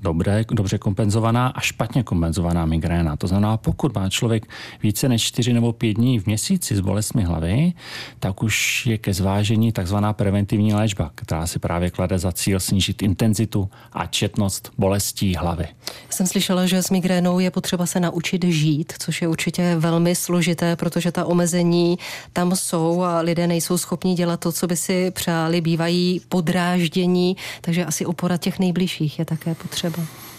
dobré, 0.04 0.44
dobře 0.50 0.78
kompenzovaná 0.78 1.46
a 1.48 1.60
špatně 1.60 2.02
kompenzovaná 2.02 2.66
migréna. 2.66 3.16
To 3.16 3.26
znamená, 3.26 3.56
pokud 3.56 3.94
má 3.94 4.08
člověk 4.08 4.46
více 4.82 5.08
než 5.08 5.22
4 5.22 5.52
nebo 5.52 5.72
5 5.72 5.92
dní 5.92 6.18
v 6.18 6.26
měsíci 6.26 6.76
s 6.76 6.80
bolestmi 6.80 7.22
hlavy, 7.22 7.72
tak 8.20 8.42
už 8.42 8.86
je 8.86 8.98
ke 8.98 9.14
zvážení 9.14 9.72
takzvaná 9.72 10.12
preventivní 10.12 10.74
léčba, 10.74 11.10
která 11.14 11.46
si 11.46 11.58
právě 11.58 11.90
klade 11.90 12.18
za 12.18 12.32
cíl 12.32 12.60
snížit 12.60 13.02
intenzitu 13.02 13.68
a 13.92 14.06
četnost 14.06 14.72
bolestí 14.78 15.34
hlavy. 15.34 15.66
Jsem 16.10 16.26
slyšela, 16.26 16.66
že 16.66 16.82
s 16.82 16.90
migrénou 16.90 17.38
je 17.38 17.50
potřeba 17.50 17.86
se 17.86 18.00
naučit 18.00 18.44
žít, 18.44 18.92
což 18.98 19.22
je 19.22 19.28
určitě 19.28 19.76
velmi 19.78 20.14
složité, 20.14 20.76
protože 20.76 21.12
ta 21.12 21.24
omezení 21.24 21.98
tam 22.32 22.56
jsou 22.56 23.02
a 23.02 23.20
lidé 23.20 23.46
nejsou 23.46 23.78
schopni 23.78 24.14
dělat 24.14 24.40
to, 24.40 24.52
co 24.52 24.66
by 24.66 24.76
si 24.76 25.10
přáli, 25.10 25.60
bývají 25.60 26.20
podráždění, 26.28 27.36
takže 27.60 27.84
asi 27.84 28.06
opora 28.06 28.36
těch 28.36 28.58
nejbližších 28.58 29.18
je 29.18 29.24
také 29.24 29.54
potřeba 29.54 29.93
třeba? 29.94 30.33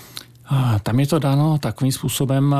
Tam 0.83 0.99
je 0.99 1.07
to 1.07 1.19
dáno 1.19 1.57
takovým 1.57 1.91
způsobem, 1.91 2.55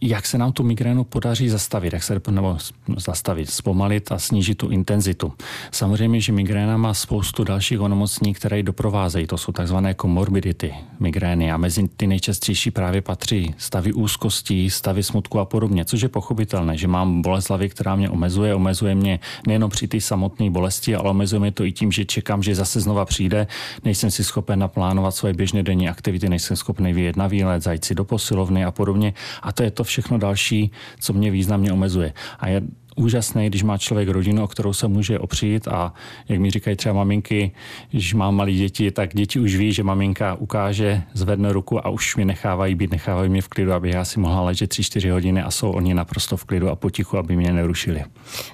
jak 0.00 0.26
se 0.26 0.38
nám 0.38 0.52
tu 0.52 0.62
migrénu 0.62 1.04
podaří 1.04 1.48
zastavit, 1.48 1.92
jak 1.92 2.02
se 2.02 2.20
nebo 2.30 2.58
zastavit, 2.96 3.50
zpomalit 3.50 4.12
a 4.12 4.18
snížit 4.18 4.54
tu 4.54 4.68
intenzitu. 4.68 5.32
Samozřejmě, 5.70 6.20
že 6.20 6.32
migréna 6.32 6.76
má 6.76 6.94
spoustu 6.94 7.44
dalších 7.44 7.80
onemocnění, 7.80 8.34
které 8.34 8.56
ji 8.56 8.62
doprovázejí. 8.62 9.26
To 9.26 9.38
jsou 9.38 9.52
takzvané 9.52 9.94
komorbidity 9.94 10.74
migrény 11.00 11.52
a 11.52 11.56
mezi 11.56 11.88
ty 11.96 12.06
nejčastější 12.06 12.70
právě 12.70 13.00
patří 13.00 13.54
stavy 13.58 13.92
úzkostí, 13.92 14.70
stavy 14.70 15.02
smutku 15.02 15.38
a 15.38 15.44
podobně, 15.44 15.84
což 15.84 16.00
je 16.00 16.08
pochopitelné, 16.08 16.76
že 16.76 16.88
mám 16.88 17.22
bolest 17.22 17.48
hlavy, 17.48 17.68
která 17.68 17.96
mě 17.96 18.10
omezuje, 18.10 18.54
omezuje 18.54 18.94
mě 18.94 19.20
nejenom 19.46 19.70
při 19.70 19.88
té 19.88 20.00
samotné 20.00 20.50
bolesti, 20.50 20.94
ale 20.94 21.10
omezuje 21.10 21.40
mě 21.40 21.52
to 21.52 21.64
i 21.64 21.72
tím, 21.72 21.92
že 21.92 22.04
čekám, 22.04 22.42
že 22.42 22.54
zase 22.54 22.80
znova 22.80 23.04
přijde, 23.04 23.46
nejsem 23.84 24.10
si 24.10 24.24
schopen 24.24 24.58
naplánovat 24.58 25.14
svoje 25.14 25.34
běžné 25.34 25.62
denní 25.62 25.88
aktivity, 25.88 26.28
nejsem 26.28 26.56
schopen 26.56 26.86
vyjet 27.06 27.16
na 27.16 27.26
výlet, 27.26 27.62
zajít 27.62 27.84
si 27.84 27.94
do 27.94 28.04
posilovny 28.04 28.64
a 28.64 28.70
podobně. 28.70 29.14
A 29.42 29.52
to 29.52 29.62
je 29.62 29.70
to 29.70 29.84
všechno 29.84 30.18
další, 30.18 30.70
co 31.00 31.12
mě 31.12 31.30
významně 31.30 31.72
omezuje. 31.72 32.12
A 32.38 32.48
je 32.48 32.62
úžasné, 32.96 33.46
když 33.46 33.62
má 33.62 33.78
člověk 33.78 34.08
rodinu, 34.08 34.44
o 34.44 34.48
kterou 34.48 34.72
se 34.72 34.88
může 34.88 35.18
opřít 35.18 35.68
a 35.68 35.92
jak 36.28 36.40
mi 36.40 36.50
říkají 36.50 36.76
třeba 36.76 36.94
maminky, 36.94 37.52
když 37.90 38.14
mám 38.14 38.34
malé 38.34 38.52
děti, 38.52 38.90
tak 38.90 39.14
děti 39.14 39.40
už 39.40 39.56
ví, 39.56 39.72
že 39.72 39.82
maminka 39.82 40.34
ukáže, 40.34 41.02
zvedne 41.12 41.52
ruku 41.52 41.86
a 41.86 41.88
už 41.88 42.16
mě 42.16 42.24
nechávají 42.24 42.74
být, 42.74 42.90
nechávají 42.90 43.30
mě 43.30 43.42
v 43.42 43.48
klidu, 43.48 43.72
aby 43.72 43.90
já 43.90 44.04
si 44.04 44.20
mohla 44.20 44.42
ležet 44.42 44.70
3-4 44.72 45.12
hodiny 45.12 45.42
a 45.42 45.50
jsou 45.50 45.70
oni 45.70 45.94
naprosto 45.94 46.36
v 46.36 46.44
klidu 46.44 46.68
a 46.70 46.76
potichu, 46.76 47.18
aby 47.18 47.36
mě 47.36 47.52
nerušili. 47.52 48.04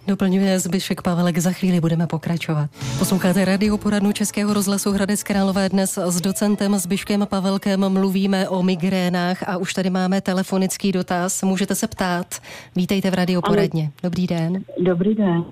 Doplňuje 0.07 0.61
Zbyšek 0.61 1.03
Pavelek, 1.03 1.39
za 1.39 1.53
chvíli 1.53 1.81
budeme 1.81 2.07
pokračovat. 2.07 2.71
Posloucháte 2.99 3.45
radio 3.45 3.79
poradnu 3.79 4.13
Českého 4.13 4.55
rozhlasu 4.55 4.93
Hradec 4.93 5.23
Králové 5.23 5.69
dnes 5.69 5.99
s 5.99 6.21
docentem 6.21 6.79
Zbyškem 6.79 7.27
Pavelkem 7.27 7.89
mluvíme 7.89 8.49
o 8.49 8.63
migrénách 8.63 9.49
a 9.49 9.57
už 9.57 9.75
tady 9.75 9.91
máme 9.91 10.21
telefonický 10.21 10.93
dotaz. 10.93 11.43
Můžete 11.43 11.75
se 11.75 11.87
ptát. 11.87 12.35
Vítejte 12.77 13.11
v 13.11 13.15
radio 13.15 13.43
poradně. 13.43 13.91
Dobrý 14.03 14.27
den 14.27 14.32
den. 14.35 14.65
Dobrý 14.79 15.15
den. 15.15 15.45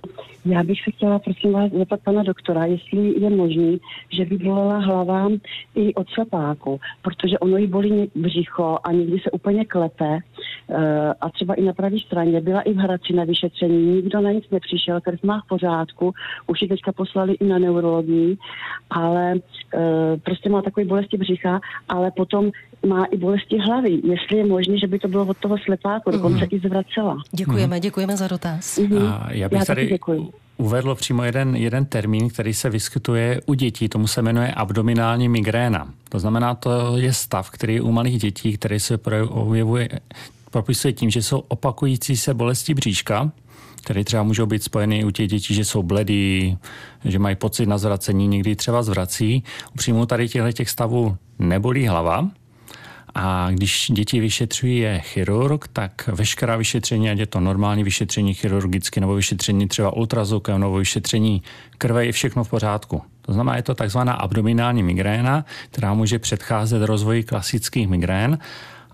Já 0.45 0.63
bych 0.63 0.79
se 0.85 0.91
chtěla, 0.91 1.19
prosím 1.19 1.53
vás, 1.53 1.73
zeptat 1.73 2.01
pana 2.05 2.23
doktora, 2.23 2.65
jestli 2.65 3.21
je 3.21 3.31
možný, 3.31 3.81
že 4.13 4.25
by 4.25 4.39
bolela 4.39 4.79
hlava 4.79 5.29
i 5.75 5.95
od 5.95 6.09
slepáku, 6.09 6.81
protože 7.03 7.39
ono 7.39 7.57
jí 7.57 7.67
bolí 7.67 8.11
břicho 8.15 8.79
a 8.85 8.93
někdy 8.93 9.19
se 9.19 9.31
úplně 9.31 9.65
klepe 9.65 10.19
uh, 10.19 10.77
a 11.21 11.31
třeba 11.31 11.55
i 11.55 11.63
na 11.63 11.73
pravé 11.73 11.99
straně. 11.99 12.41
Byla 12.41 12.61
i 12.61 12.73
v 12.73 12.77
Hradci 12.77 13.13
na 13.13 13.25
vyšetření, 13.25 13.87
nikdo 13.87 14.21
na 14.21 14.31
nic 14.31 14.51
nepřišel, 14.51 15.01
krev 15.01 15.23
má 15.23 15.41
v 15.41 15.49
pořádku, 15.49 16.13
už 16.47 16.63
ji 16.63 16.69
teďka 16.69 16.93
poslali 16.93 17.35
i 17.35 17.45
na 17.45 17.59
neurologii, 17.59 18.37
ale 18.91 19.35
uh, 19.35 19.81
prostě 20.23 20.49
má 20.49 20.63
takové 20.63 20.87
bolesti 20.87 21.17
břicha, 21.17 21.61
ale 21.89 22.11
potom 22.11 22.51
má 22.87 23.05
i 23.05 23.17
bolesti 23.17 23.59
hlavy. 23.59 24.01
Jestli 24.05 24.37
je 24.37 24.47
možné, 24.47 24.79
že 24.79 24.87
by 24.87 24.99
to 24.99 25.09
bylo 25.09 25.27
od 25.27 25.37
toho 25.37 25.57
slepáku, 25.65 26.11
dokonce 26.11 26.39
mm. 26.39 26.49
i 26.51 26.59
zvracela. 26.59 27.17
Děkujeme, 27.33 27.77
mm. 27.77 27.83
děkujeme 27.83 28.17
za 28.17 28.29
dotaz. 28.29 28.79
Mm-hmm. 28.79 29.09
A 29.09 29.33
já 29.33 29.49
bych 29.49 29.59
já 29.59 29.65
tady 29.65 29.87
děkuji. 29.87 30.29
uvedl 30.57 30.95
přímo 30.95 31.25
jeden, 31.25 31.57
jeden 31.57 31.85
termín, 31.85 32.29
který 32.29 32.55
se 32.55 32.71
vyskytuje 32.71 33.41
u 33.47 33.55
dětí, 33.55 33.89
tomu 33.89 34.07
se 34.07 34.23
jmenuje 34.23 34.53
abdominální 34.53 35.29
migréna. 35.29 35.89
To 36.09 36.19
znamená, 36.19 36.55
to 36.55 36.97
je 36.97 37.13
stav, 37.13 37.51
který 37.51 37.81
u 37.81 37.93
malých 37.93 38.19
dětí, 38.19 38.57
který 38.57 38.81
se 38.81 38.99
projevuje, 38.99 39.89
popisuje 40.51 40.93
tím, 40.93 41.11
že 41.11 41.23
jsou 41.23 41.39
opakující 41.39 42.17
se 42.17 42.35
bolesti 42.35 42.75
bříška, 42.75 43.33
které 43.83 44.05
třeba 44.05 44.23
můžou 44.23 44.47
být 44.47 44.63
spojeny 44.63 45.05
u 45.05 45.11
těch 45.11 45.29
dětí, 45.29 45.55
že 45.55 45.65
jsou 45.65 45.83
bledý, 45.83 46.59
že 47.05 47.19
mají 47.19 47.37
pocit 47.37 47.67
na 47.67 47.79
zvracení, 47.79 48.29
někdy 48.29 48.57
třeba 48.57 48.83
zvrací. 48.83 49.45
Přímo 49.77 50.07
tady 50.07 50.29
těchto 50.29 50.53
těch 50.53 50.71
stavů 50.71 51.17
nebolí 51.39 51.87
hlava, 51.87 52.31
a 53.15 53.51
když 53.51 53.91
děti 53.95 54.21
vyšetřují 54.21 54.79
je 54.79 55.01
chirurg, 55.01 55.69
tak 55.73 56.09
veškerá 56.13 56.57
vyšetření, 56.57 57.11
ať 57.11 57.19
je 57.19 57.27
to 57.27 57.41
normální 57.41 57.85
vyšetření 57.85 58.35
chirurgicky 58.35 59.01
nebo 59.01 59.15
vyšetření 59.15 59.69
třeba 59.69 59.97
ultrazvukem 59.97 60.61
nebo 60.61 60.79
vyšetření 60.79 61.43
krve, 61.79 62.07
je 62.07 62.13
všechno 62.13 62.45
v 62.45 62.51
pořádku. 62.51 63.03
To 63.23 63.33
znamená, 63.33 63.57
je 63.57 63.63
to 63.63 63.75
takzvaná 63.75 64.13
abdominální 64.13 64.83
migréna, 64.83 65.45
která 65.71 65.95
může 65.95 66.19
předcházet 66.19 66.83
rozvoji 66.83 67.23
klasických 67.23 67.89
migrén 67.89 68.39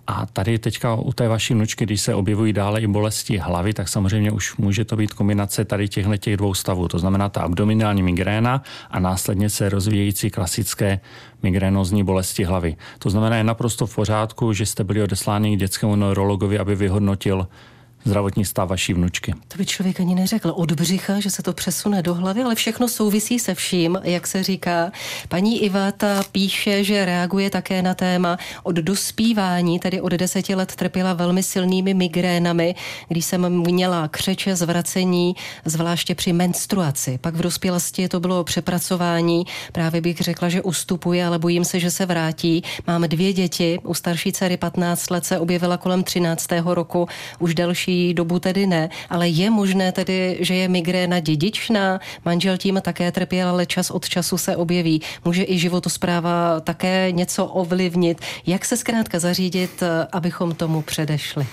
a 0.06 0.26
tady 0.26 0.58
teďka 0.58 0.94
u 0.94 1.12
té 1.12 1.28
vaší 1.28 1.54
vnučky, 1.54 1.84
když 1.84 2.00
se 2.00 2.14
objevují 2.14 2.52
dále 2.52 2.80
i 2.80 2.86
bolesti 2.86 3.38
hlavy, 3.38 3.74
tak 3.74 3.88
samozřejmě 3.88 4.30
už 4.30 4.56
může 4.56 4.84
to 4.84 4.96
být 4.96 5.12
kombinace 5.12 5.64
tady 5.64 5.88
těchto 5.88 6.16
těch 6.16 6.36
dvou 6.36 6.54
stavů. 6.54 6.88
To 6.88 6.98
znamená 6.98 7.28
ta 7.28 7.40
abdominální 7.40 8.02
migréna 8.02 8.62
a 8.90 9.00
následně 9.00 9.50
se 9.50 9.68
rozvíjející 9.68 10.30
klasické 10.30 11.00
migrénozní 11.42 12.04
bolesti 12.04 12.44
hlavy. 12.44 12.76
To 12.98 13.10
znamená, 13.10 13.36
je 13.36 13.44
naprosto 13.44 13.86
v 13.86 13.94
pořádku, 13.94 14.52
že 14.52 14.66
jste 14.66 14.84
byli 14.84 15.02
odesláni 15.02 15.56
k 15.56 15.60
dětskému 15.60 15.96
neurologovi, 15.96 16.58
aby 16.58 16.74
vyhodnotil 16.74 17.48
zdravotní 18.06 18.44
stav 18.44 18.68
vaší 18.68 18.94
vnučky. 18.94 19.34
To 19.48 19.58
by 19.58 19.66
člověk 19.66 20.00
ani 20.00 20.14
neřekl 20.14 20.52
od 20.56 20.72
břicha, 20.72 21.20
že 21.20 21.30
se 21.30 21.42
to 21.42 21.52
přesune 21.52 22.02
do 22.02 22.14
hlavy, 22.14 22.42
ale 22.42 22.54
všechno 22.54 22.88
souvisí 22.88 23.38
se 23.38 23.54
vším, 23.54 23.98
jak 24.02 24.26
se 24.26 24.42
říká. 24.42 24.92
Paní 25.28 25.62
Ivata 25.64 26.22
píše, 26.32 26.84
že 26.84 27.04
reaguje 27.04 27.50
také 27.50 27.82
na 27.82 27.94
téma 27.94 28.38
od 28.62 28.76
dospívání, 28.76 29.78
tedy 29.78 30.00
od 30.00 30.12
deseti 30.12 30.54
let 30.54 30.76
trpěla 30.76 31.12
velmi 31.12 31.42
silnými 31.42 31.94
migrénami, 31.94 32.74
když 33.08 33.24
jsem 33.24 33.48
měla 33.48 34.08
křeče, 34.08 34.56
zvracení, 34.56 35.36
zvláště 35.64 36.14
při 36.14 36.32
menstruaci. 36.32 37.18
Pak 37.18 37.34
v 37.34 37.42
dospělosti 37.42 38.08
to 38.08 38.20
bylo 38.20 38.44
přepracování. 38.44 39.44
Právě 39.72 40.00
bych 40.00 40.20
řekla, 40.20 40.48
že 40.48 40.62
ustupuje, 40.62 41.26
ale 41.26 41.38
bojím 41.38 41.64
se, 41.64 41.80
že 41.80 41.90
se 41.90 42.06
vrátí. 42.06 42.62
Mám 42.86 43.02
dvě 43.02 43.32
děti, 43.32 43.78
u 43.82 43.94
starší 43.94 44.32
dcery 44.32 44.56
15 44.56 45.10
let 45.10 45.24
se 45.24 45.38
objevila 45.38 45.76
kolem 45.76 46.04
13. 46.04 46.46
roku, 46.64 47.08
už 47.38 47.54
dobu 48.14 48.38
tedy 48.38 48.66
ne, 48.66 48.88
ale 49.10 49.28
je 49.28 49.50
možné 49.50 49.92
tedy, 49.92 50.38
že 50.40 50.54
je 50.54 50.68
migréna 50.68 51.20
dědičná, 51.20 52.00
manžel 52.24 52.58
tím 52.58 52.80
také 52.82 53.12
trpěl, 53.12 53.48
ale 53.48 53.66
čas 53.66 53.90
od 53.90 54.08
času 54.08 54.38
se 54.38 54.56
objeví. 54.56 55.02
Může 55.24 55.44
i 55.48 55.58
životospráva 55.58 56.60
také 56.60 57.12
něco 57.12 57.46
ovlivnit. 57.46 58.18
Jak 58.46 58.64
se 58.64 58.76
zkrátka 58.76 59.18
zařídit, 59.18 59.82
abychom 60.12 60.54
tomu 60.54 60.82
předešli? 60.82 61.46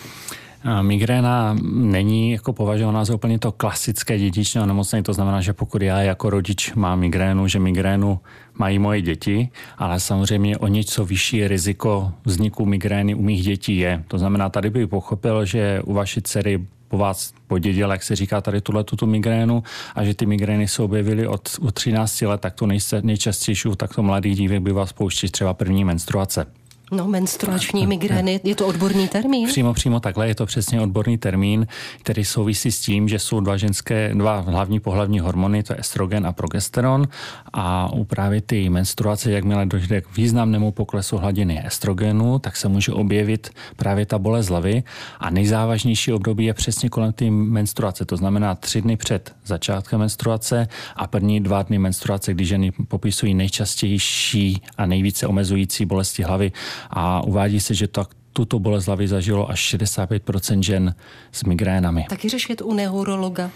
Migréna 0.82 1.58
není 1.72 2.32
jako 2.32 2.53
považovaná 2.53 3.05
za 3.05 3.15
úplně 3.15 3.39
to 3.39 3.51
klasické 3.51 4.20
dědičné 4.20 4.62
onemocnění, 4.62 5.03
to 5.03 5.13
znamená, 5.13 5.41
že 5.41 5.53
pokud 5.53 5.82
já 5.82 6.01
jako 6.01 6.29
rodič 6.29 6.74
mám 6.74 7.00
migrénu, 7.00 7.48
že 7.48 7.60
migrénu 7.60 8.20
mají 8.58 8.79
moje 8.79 9.01
děti, 9.01 9.50
ale 9.77 10.00
samozřejmě 10.00 10.58
o 10.58 10.67
něco 10.67 11.05
vyšší 11.05 11.48
riziko 11.48 12.12
vzniku 12.25 12.65
migrény 12.65 13.15
u 13.15 13.22
mých 13.22 13.43
dětí 13.43 13.77
je. 13.77 14.03
To 14.08 14.17
znamená, 14.17 14.50
tady 14.50 14.70
bych 14.70 14.88
pochopil, 14.88 15.46
že 15.46 15.82
u 15.86 15.93
vaší 15.93 16.22
dcery 16.22 16.65
po 16.88 16.98
vás 16.98 17.34
podědil, 17.48 17.91
jak 17.91 18.03
se 18.03 18.15
říká 18.15 18.41
tady 18.41 18.62
tuhle 18.62 18.84
tu 18.84 19.05
migrénu 19.05 19.63
a 19.96 20.03
že 20.03 20.13
ty 20.13 20.25
migrény 20.25 20.67
se 20.67 20.82
objevily 20.84 21.27
od, 21.27 21.50
od 21.62 21.74
13 21.74 22.22
let, 22.22 22.41
tak 22.41 22.53
to 22.53 22.67
nejčastější 23.01 23.67
u 23.67 23.75
takto 23.75 24.03
mladých 24.03 24.36
dívek 24.36 24.62
by 24.62 24.72
vás 24.72 24.93
pouštět 24.93 25.32
třeba 25.32 25.53
první 25.53 25.86
menstruace. 25.86 26.46
No, 26.92 27.08
menstruační 27.08 27.88
migrény, 27.88 28.40
je 28.44 28.56
to 28.56 28.68
odborný 28.68 29.08
termín? 29.08 29.48
Přímo, 29.48 29.74
přímo 29.74 30.00
takhle, 30.00 30.28
je 30.28 30.36
to 30.36 30.46
přesně 30.46 30.82
odborný 30.82 31.18
termín, 31.18 31.68
který 32.00 32.25
souvisí 32.25 32.72
s 32.72 32.80
tím, 32.80 33.08
že 33.08 33.20
jsou 33.20 33.40
dva 33.40 33.58
ženské, 33.58 34.12
dva 34.13 34.40
hlavní 34.40 34.80
pohlavní 34.80 35.20
hormony, 35.20 35.63
to 35.63 35.74
je 35.74 35.80
estrogen 35.80 36.28
a 36.28 36.32
progesteron. 36.32 37.08
A 37.54 37.94
u 37.94 38.04
právě 38.04 38.42
ty 38.42 38.70
menstruace, 38.70 39.32
jakmile 39.32 39.66
dojde 39.66 40.02
k 40.02 40.18
významnému 40.18 40.72
poklesu 40.72 41.18
hladiny 41.18 41.63
estrogenu, 41.66 42.40
tak 42.40 42.56
se 42.56 42.68
může 42.68 42.92
objevit 42.92 43.50
právě 43.75 44.06
ta 44.06 44.20
bolest 44.20 44.50
hlavy. 44.50 44.84
A 45.20 45.30
nejzávažnější 45.30 46.13
období 46.13 46.46
je 46.46 46.54
přesně 46.54 46.90
kolem 46.90 47.13
té 47.13 47.30
menstruace, 47.32 48.06
to 48.06 48.18
znamená 48.18 48.56
tři 48.56 48.82
dny 48.82 48.98
před 48.98 49.36
začátkem 49.46 50.00
menstruace 50.00 50.68
a 50.96 51.08
první 51.08 51.40
dva 51.40 51.63
dny 51.63 51.80
menstruace, 51.80 52.34
kdy 52.34 52.46
ženy 52.46 52.72
popisují 52.72 53.34
nejčastější 53.34 54.62
a 54.78 54.86
nejvíce 54.86 55.28
omezující 55.28 55.86
bolesti 55.86 56.24
hlavy 56.24 56.52
a 56.90 57.24
uvádí 57.24 57.60
se, 57.60 57.74
že 57.74 57.88
to 57.88 58.06
tuto 58.34 58.60
bolest 58.60 58.88
hlavy 58.88 59.08
zažilo 59.08 59.50
až 59.50 59.75
65% 59.75 60.60
žen 60.60 60.96
s 61.32 61.44
migrénami. 61.44 62.06
Taky 62.10 62.30
řešit 62.30 62.62
u 62.62 62.74
neurologa? 62.74 63.50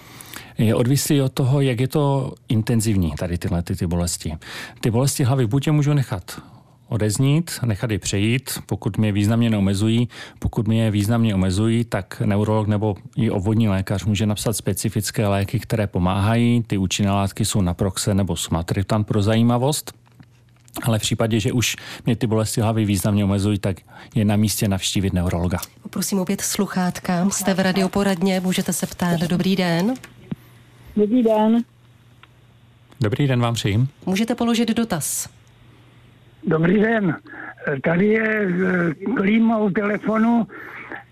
je 0.57 0.75
odvislý 0.75 1.22
od 1.22 1.34
toho, 1.34 1.62
jak 1.62 1.79
je 1.79 1.88
to 1.88 2.34
intenzivní, 2.50 3.12
tady 3.12 3.38
tyhle 3.38 3.63
ty, 3.63 3.75
ty 3.75 3.88
bolesti. 3.88 4.34
Ty 4.81 4.91
bolesti 4.91 5.24
hlavy 5.24 5.48
buď 5.48 5.67
je 5.67 5.74
můžu 5.74 5.93
nechat 5.93 6.41
odeznít, 6.89 7.51
nechat 7.65 7.91
je 7.91 8.00
přejít, 8.00 8.60
pokud 8.65 8.98
mě 8.98 9.12
významně 9.12 9.50
neomezují. 9.50 10.10
Pokud 10.39 10.67
mě 10.67 10.91
významně 10.91 11.36
omezují, 11.36 11.86
tak 11.86 12.22
neurolog 12.25 12.67
nebo 12.67 12.96
i 13.15 13.29
obvodní 13.29 13.69
lékař 13.69 14.05
může 14.05 14.25
napsat 14.25 14.53
specifické 14.53 15.27
léky, 15.27 15.60
které 15.60 15.88
pomáhají. 15.88 16.63
Ty 16.67 16.77
účinné 16.77 17.12
látky 17.12 17.46
jsou 17.46 17.62
naproxe 17.62 18.13
nebo 18.13 18.36
sumatriptan 18.36 19.03
pro 19.03 19.22
zajímavost. 19.22 19.93
Ale 20.84 21.00
v 21.00 21.01
případě, 21.01 21.39
že 21.39 21.51
už 21.51 21.75
mě 22.05 22.15
ty 22.15 22.27
bolesti 22.27 22.62
hlavy 22.62 22.86
významně 22.86 23.24
omezují, 23.24 23.60
tak 23.60 23.77
je 24.15 24.25
na 24.25 24.36
místě 24.36 24.67
navštívit 24.67 25.13
neurologa. 25.13 25.57
Prosím 25.89 26.19
opět 26.19 26.41
sluchátka. 26.41 27.29
Jste 27.29 27.53
v 27.53 27.60
radioporadně, 27.60 28.39
můžete 28.39 28.74
se 28.74 28.88
ptát. 28.88 29.19
Dobrý 29.19 29.55
den. 29.55 29.93
Dobrý 30.96 31.24
den. 31.24 31.63
Dobrý 33.01 33.27
den 33.27 33.39
vám 33.39 33.53
přejím. 33.53 33.88
Můžete 34.05 34.36
položit 34.36 34.69
dotaz. 34.69 35.29
Dobrý 36.48 36.79
den. 36.79 37.15
Tady 37.84 38.07
je 38.07 38.48
eh, 38.48 38.93
klíma 39.15 39.57
u 39.57 39.69
telefonu. 39.69 40.48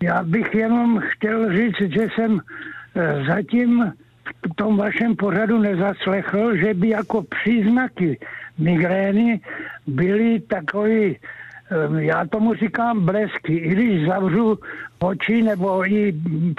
Já 0.03 0.23
bych 0.23 0.53
jenom 0.53 0.99
chtěl 0.99 1.51
říct, 1.57 1.93
že 1.93 2.07
jsem 2.15 2.41
eh, 2.95 3.23
zatím 3.27 3.93
v 4.51 4.55
tom 4.55 4.77
vašem 4.77 5.15
pořadu 5.15 5.59
nezaslechl, 5.59 6.57
že 6.57 6.73
by 6.73 6.89
jako 6.89 7.23
příznaky 7.23 8.19
migrény 8.57 9.41
byly 9.87 10.39
takový, 10.39 11.17
já 11.97 12.25
tomu 12.25 12.53
říkám 12.53 13.05
blesky. 13.05 13.55
I 13.55 13.69
když 13.69 14.07
zavřu 14.07 14.59
oči 14.99 15.41
nebo 15.41 15.85
i 15.91 16.13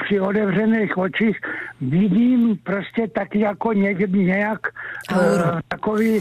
při 0.04 0.20
otevřených 0.20 0.98
očích 0.98 1.40
vidím 1.80 2.56
prostě 2.62 3.08
tak 3.08 3.34
jako 3.34 3.72
někdy 3.72 4.18
nějak 4.24 4.60
uh, 5.12 5.60
takový 5.68 6.20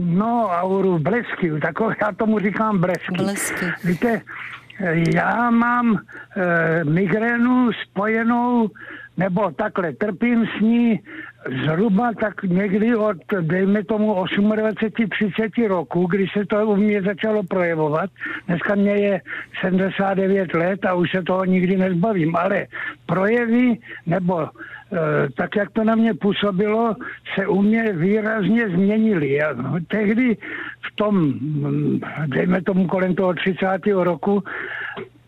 No, 0.00 0.48
auru, 0.50 0.98
blesky, 0.98 1.52
takové, 1.62 1.94
já 2.02 2.12
tomu 2.12 2.38
říkám 2.38 2.78
blesky. 2.78 3.14
blesky. 3.16 3.66
Víte, 3.84 4.20
já 5.14 5.50
mám 5.50 5.98
e, 6.36 6.84
migrénu 6.84 7.70
spojenou, 7.72 8.70
nebo 9.16 9.50
takhle, 9.50 9.92
trpím 9.92 10.46
s 10.46 10.60
ní 10.60 11.00
zhruba 11.64 12.12
tak 12.20 12.42
někdy 12.42 12.96
od, 12.96 13.16
dejme 13.40 13.84
tomu, 13.84 14.14
28-30 14.14 15.68
roku, 15.68 16.06
kdy 16.06 16.26
se 16.32 16.46
to 16.46 16.66
u 16.66 16.76
mě 16.76 17.02
začalo 17.02 17.42
projevovat. 17.42 18.10
Dneska 18.46 18.74
mě 18.74 18.92
je 18.92 19.20
79 19.60 20.54
let 20.54 20.84
a 20.84 20.94
už 20.94 21.10
se 21.10 21.22
toho 21.22 21.44
nikdy 21.44 21.76
nezbavím, 21.76 22.36
ale 22.36 22.66
projevy 23.06 23.78
nebo 24.06 24.48
Eh, 24.94 25.28
tak 25.34 25.56
jak 25.56 25.70
to 25.70 25.84
na 25.84 25.94
mě 25.94 26.14
působilo, 26.14 26.96
se 27.34 27.46
u 27.46 27.62
mě 27.62 27.92
výrazně 27.92 28.68
změnily. 28.68 29.42
A 29.42 29.54
tehdy 29.88 30.36
v 30.80 30.96
tom, 30.96 31.32
hm, 31.32 32.00
dejme 32.26 32.62
tomu 32.62 32.86
kolem 32.86 33.14
toho 33.14 33.34
30. 33.34 34.04
roku, 34.04 34.42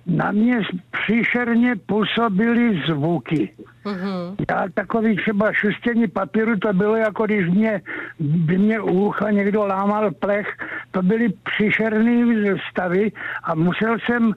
na 0.06 0.32
mě 0.32 0.60
příšerně 0.90 1.76
působily 1.86 2.82
zvuky. 2.88 3.50
Mm-hmm. 3.86 4.34
Já 4.50 4.64
takový 4.74 5.16
třeba 5.16 5.52
šustění 5.52 6.08
papíru, 6.08 6.58
to 6.58 6.72
bylo 6.72 6.96
jako 6.96 7.24
když 7.24 7.48
mě, 7.48 7.82
by 8.20 8.58
mě 8.58 8.80
u 8.80 9.06
ucha 9.06 9.30
někdo 9.30 9.66
lámal 9.66 10.10
plech, 10.10 10.46
to 10.90 11.02
byly 11.02 11.28
příšerné 11.28 12.56
stavy 12.70 13.12
a 13.44 13.54
musel 13.54 13.96
jsem 14.06 14.32
e, 14.32 14.34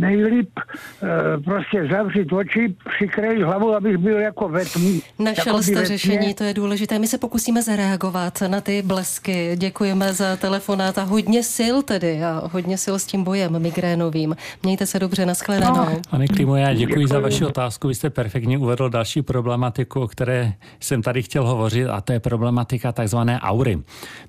nejlíp 0.00 0.50
e, 0.58 1.40
prostě 1.40 1.88
zavřít 1.92 2.32
oči, 2.32 2.74
přikrejit 2.96 3.42
hlavu, 3.42 3.74
abych 3.74 3.98
byl 3.98 4.18
jako 4.18 4.48
ve 4.48 4.64
tmě. 4.64 5.00
Našel 5.18 5.62
jste 5.62 5.84
řešení, 5.84 6.34
to 6.34 6.44
je 6.44 6.54
důležité. 6.54 6.98
My 6.98 7.06
se 7.06 7.18
pokusíme 7.18 7.62
zareagovat 7.62 8.42
na 8.46 8.60
ty 8.60 8.82
blesky. 8.82 9.56
Děkujeme 9.56 10.12
za 10.12 10.36
telefonát 10.36 10.98
a 10.98 11.02
hodně 11.02 11.42
sil 11.56 11.76
tedy 11.82 12.24
a 12.24 12.42
hodně 12.52 12.78
sil 12.84 12.96
s 12.98 13.06
tím 13.06 13.24
bojem 13.24 13.58
migrénovým. 13.58 14.36
Mějte 14.62 14.86
se 14.86 14.98
dobře, 14.98 15.26
nashledanou. 15.26 15.76
No. 15.76 16.00
Pane 16.10 16.28
Klimo, 16.28 16.56
já 16.56 16.74
děkuji, 16.74 16.86
děkuji 16.86 17.06
za 17.06 17.20
vaši 17.20 17.44
otázku. 17.44 17.88
Vy 17.88 17.94
jste 17.94 18.05
perfektně 18.10 18.58
uvedl 18.58 18.88
další 18.88 19.22
problematiku, 19.22 20.00
o 20.00 20.08
které 20.08 20.52
jsem 20.80 21.02
tady 21.02 21.22
chtěl 21.22 21.46
hovořit, 21.46 21.86
a 21.86 22.00
to 22.00 22.12
je 22.12 22.20
problematika 22.20 22.92
takzvané 22.92 23.40
aury. 23.40 23.78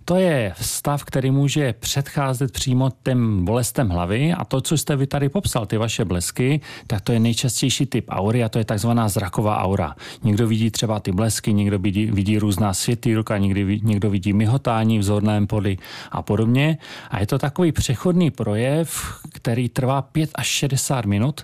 To 0.05 0.15
je 0.15 0.53
stav, 0.61 1.03
který 1.03 1.31
může 1.31 1.73
předcházet 1.73 2.51
přímo 2.51 2.89
těm 3.03 3.45
bolestem 3.45 3.89
hlavy 3.89 4.33
a 4.33 4.45
to, 4.45 4.61
co 4.61 4.77
jste 4.77 4.95
vy 4.95 5.07
tady 5.07 5.29
popsal, 5.29 5.65
ty 5.65 5.77
vaše 5.77 6.05
blesky, 6.05 6.61
tak 6.87 7.01
to 7.01 7.11
je 7.11 7.19
nejčastější 7.19 7.85
typ 7.85 8.05
aury 8.09 8.43
a 8.43 8.49
to 8.49 8.59
je 8.59 8.65
takzvaná 8.65 9.09
zraková 9.09 9.57
aura. 9.57 9.95
Někdo 10.23 10.47
vidí 10.47 10.71
třeba 10.71 10.99
ty 10.99 11.11
blesky, 11.11 11.53
někdo 11.53 11.79
vidí, 11.79 12.05
vidí 12.05 12.37
různá 12.37 12.73
světýlka, 12.73 13.37
někdy, 13.37 13.79
někdo 13.83 14.09
vidí 14.09 14.33
myhotání 14.33 14.99
v 14.99 15.03
zorném 15.03 15.47
poli 15.47 15.77
a 16.11 16.21
podobně. 16.21 16.77
A 17.09 17.19
je 17.19 17.27
to 17.27 17.37
takový 17.37 17.71
přechodný 17.71 18.31
projev, 18.31 19.19
který 19.33 19.69
trvá 19.69 20.01
5 20.01 20.29
až 20.35 20.47
60 20.47 21.05
minut 21.05 21.43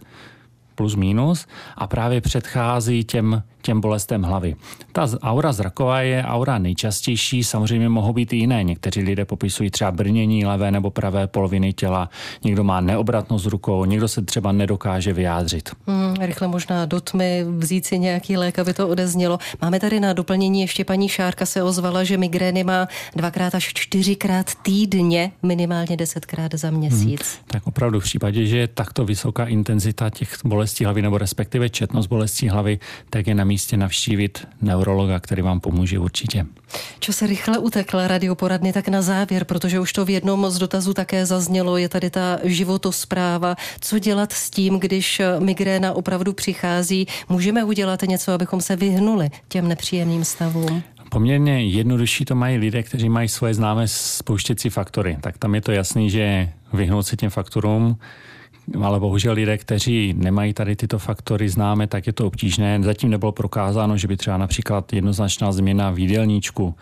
plus 0.75 0.95
minus 0.95 1.47
a 1.77 1.88
právě 1.88 2.21
předchází 2.21 3.03
těm, 3.03 3.43
těm 3.63 3.82
bolestem 3.82 4.23
hlavy. 4.23 4.56
Ta 4.91 5.08
aura 5.21 5.54
zraková 5.54 6.02
je 6.02 6.23
aura 6.23 6.58
nejčastější, 6.58 7.43
samozřejmě 7.43 7.89
mohou 7.89 8.13
být 8.13 8.34
i 8.34 8.36
jiné. 8.36 8.63
Někteří 8.63 9.02
lidé 9.02 9.26
popisují 9.26 9.71
třeba 9.71 9.91
brnění 9.91 10.45
levé 10.45 10.71
nebo 10.71 10.91
pravé 10.91 11.28
poloviny 11.28 11.73
těla, 11.73 12.10
někdo 12.43 12.63
má 12.63 12.82
neobratnost 12.82 13.45
rukou, 13.45 13.86
někdo 13.86 14.08
se 14.08 14.21
třeba 14.21 14.52
nedokáže 14.52 15.13
vyjádřit. 15.13 15.69
Hmm, 15.88 16.13
rychle 16.13 16.47
možná 16.47 16.86
do 16.86 17.02
tmy 17.02 17.45
vzít 17.58 17.86
si 17.86 17.99
nějaký 17.99 18.38
lék, 18.38 18.60
aby 18.60 18.73
to 18.73 18.89
odeznělo. 18.89 19.38
Máme 19.62 19.80
tady 19.80 19.99
na 19.99 20.13
doplnění 20.13 20.62
ještě 20.62 20.86
paní 20.86 21.10
Šárka 21.10 21.45
se 21.45 21.63
ozvala, 21.63 22.04
že 22.04 22.17
migrény 22.17 22.63
má 22.63 22.88
dvakrát 23.15 23.56
až 23.56 23.71
čtyřikrát 23.73 24.56
týdně, 24.56 25.32
minimálně 25.43 25.97
desetkrát 25.97 26.54
za 26.54 26.71
měsíc. 26.71 27.21
Hmm, 27.21 27.43
tak 27.47 27.67
opravdu 27.67 27.99
v 27.99 28.04
případě, 28.04 28.45
že 28.45 28.58
je 28.58 28.67
takto 28.67 29.06
vysoká 29.06 29.45
intenzita 29.45 30.10
těch 30.10 30.38
bolestí 30.45 30.84
hlavy 30.86 31.02
nebo 31.02 31.17
respektive 31.17 31.69
četnost 31.69 32.08
bolestí 32.08 32.49
hlavy, 32.49 32.80
tak 33.10 33.28
je 33.28 33.36
na 33.36 33.43
místě 33.53 33.77
navštívit 33.77 34.47
neurologa, 34.61 35.19
který 35.19 35.41
vám 35.41 35.59
pomůže 35.59 35.99
určitě. 35.99 36.45
Čo 36.99 37.13
se 37.13 37.27
rychle 37.27 37.57
utekla 37.57 38.07
radioporadny, 38.07 38.73
tak 38.73 38.87
na 38.87 39.01
závěr, 39.01 39.45
protože 39.45 39.79
už 39.79 39.93
to 39.93 40.05
v 40.05 40.09
jednom 40.09 40.49
z 40.49 40.57
dotazů 40.57 40.93
také 40.93 41.25
zaznělo, 41.25 41.77
je 41.77 41.89
tady 41.89 42.09
ta 42.09 42.39
životospráva. 42.43 43.55
Co 43.81 43.99
dělat 43.99 44.33
s 44.33 44.49
tím, 44.49 44.79
když 44.79 45.21
migréna 45.39 45.93
opravdu 45.93 46.33
přichází? 46.33 47.05
Můžeme 47.29 47.63
udělat 47.63 48.01
něco, 48.01 48.31
abychom 48.31 48.61
se 48.61 48.75
vyhnuli 48.75 49.29
těm 49.47 49.67
nepříjemným 49.67 50.25
stavům? 50.25 50.83
Poměrně 51.09 51.63
jednodušší 51.63 52.25
to 52.25 52.35
mají 52.35 52.57
lidé, 52.57 52.83
kteří 52.83 53.09
mají 53.09 53.29
svoje 53.29 53.53
známé 53.53 53.87
spouštěcí 53.87 54.69
faktory. 54.69 55.17
Tak 55.21 55.37
tam 55.37 55.55
je 55.55 55.61
to 55.61 55.71
jasný, 55.71 56.09
že 56.09 56.49
vyhnout 56.73 57.05
se 57.05 57.15
těm 57.15 57.29
faktorům 57.29 57.97
ale 58.83 58.99
bohužel 58.99 59.33
lidé, 59.33 59.57
kteří 59.57 60.13
nemají 60.17 60.53
tady 60.53 60.75
tyto 60.75 60.99
faktory 60.99 61.49
známe, 61.49 61.87
tak 61.87 62.07
je 62.07 62.13
to 62.13 62.27
obtížné. 62.27 62.79
Zatím 62.83 63.09
nebylo 63.09 63.31
prokázáno, 63.31 63.97
že 63.97 64.07
by 64.07 64.17
třeba 64.17 64.37
například 64.37 64.93
jednoznačná 64.93 65.51
změna 65.51 65.91
v 65.91 65.99
jídelníčku 65.99 66.75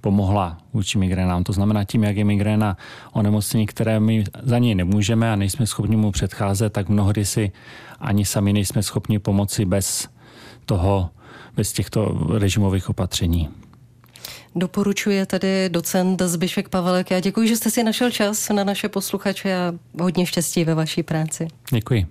pomohla 0.00 0.58
vůči 0.72 0.98
migrénám. 0.98 1.44
To 1.44 1.52
znamená 1.52 1.84
tím, 1.84 2.04
jak 2.04 2.16
je 2.16 2.24
migréna 2.24 2.76
onemocnění, 3.12 3.66
které 3.66 4.00
my 4.00 4.24
za 4.42 4.58
něj 4.58 4.74
nemůžeme 4.74 5.32
a 5.32 5.36
nejsme 5.36 5.66
schopni 5.66 5.96
mu 5.96 6.12
předcházet, 6.12 6.72
tak 6.72 6.88
mnohdy 6.88 7.24
si 7.24 7.52
ani 8.00 8.24
sami 8.24 8.52
nejsme 8.52 8.82
schopni 8.82 9.18
pomoci 9.18 9.64
bez 9.64 10.08
toho, 10.64 11.10
bez 11.56 11.72
těchto 11.72 12.26
režimových 12.38 12.88
opatření. 12.90 13.48
Doporučuje 14.54 15.26
tedy 15.26 15.68
docent 15.68 16.22
Zbyšek 16.22 16.68
Pavelek. 16.68 17.10
Já 17.10 17.20
děkuji, 17.20 17.48
že 17.48 17.56
jste 17.56 17.70
si 17.70 17.82
našel 17.82 18.10
čas 18.10 18.48
na 18.48 18.64
naše 18.64 18.88
posluchače 18.88 19.56
a 19.56 19.72
hodně 20.00 20.26
štěstí 20.26 20.64
ve 20.64 20.74
vaší 20.74 21.02
práci. 21.02 21.48
Děkuji. 21.72 22.06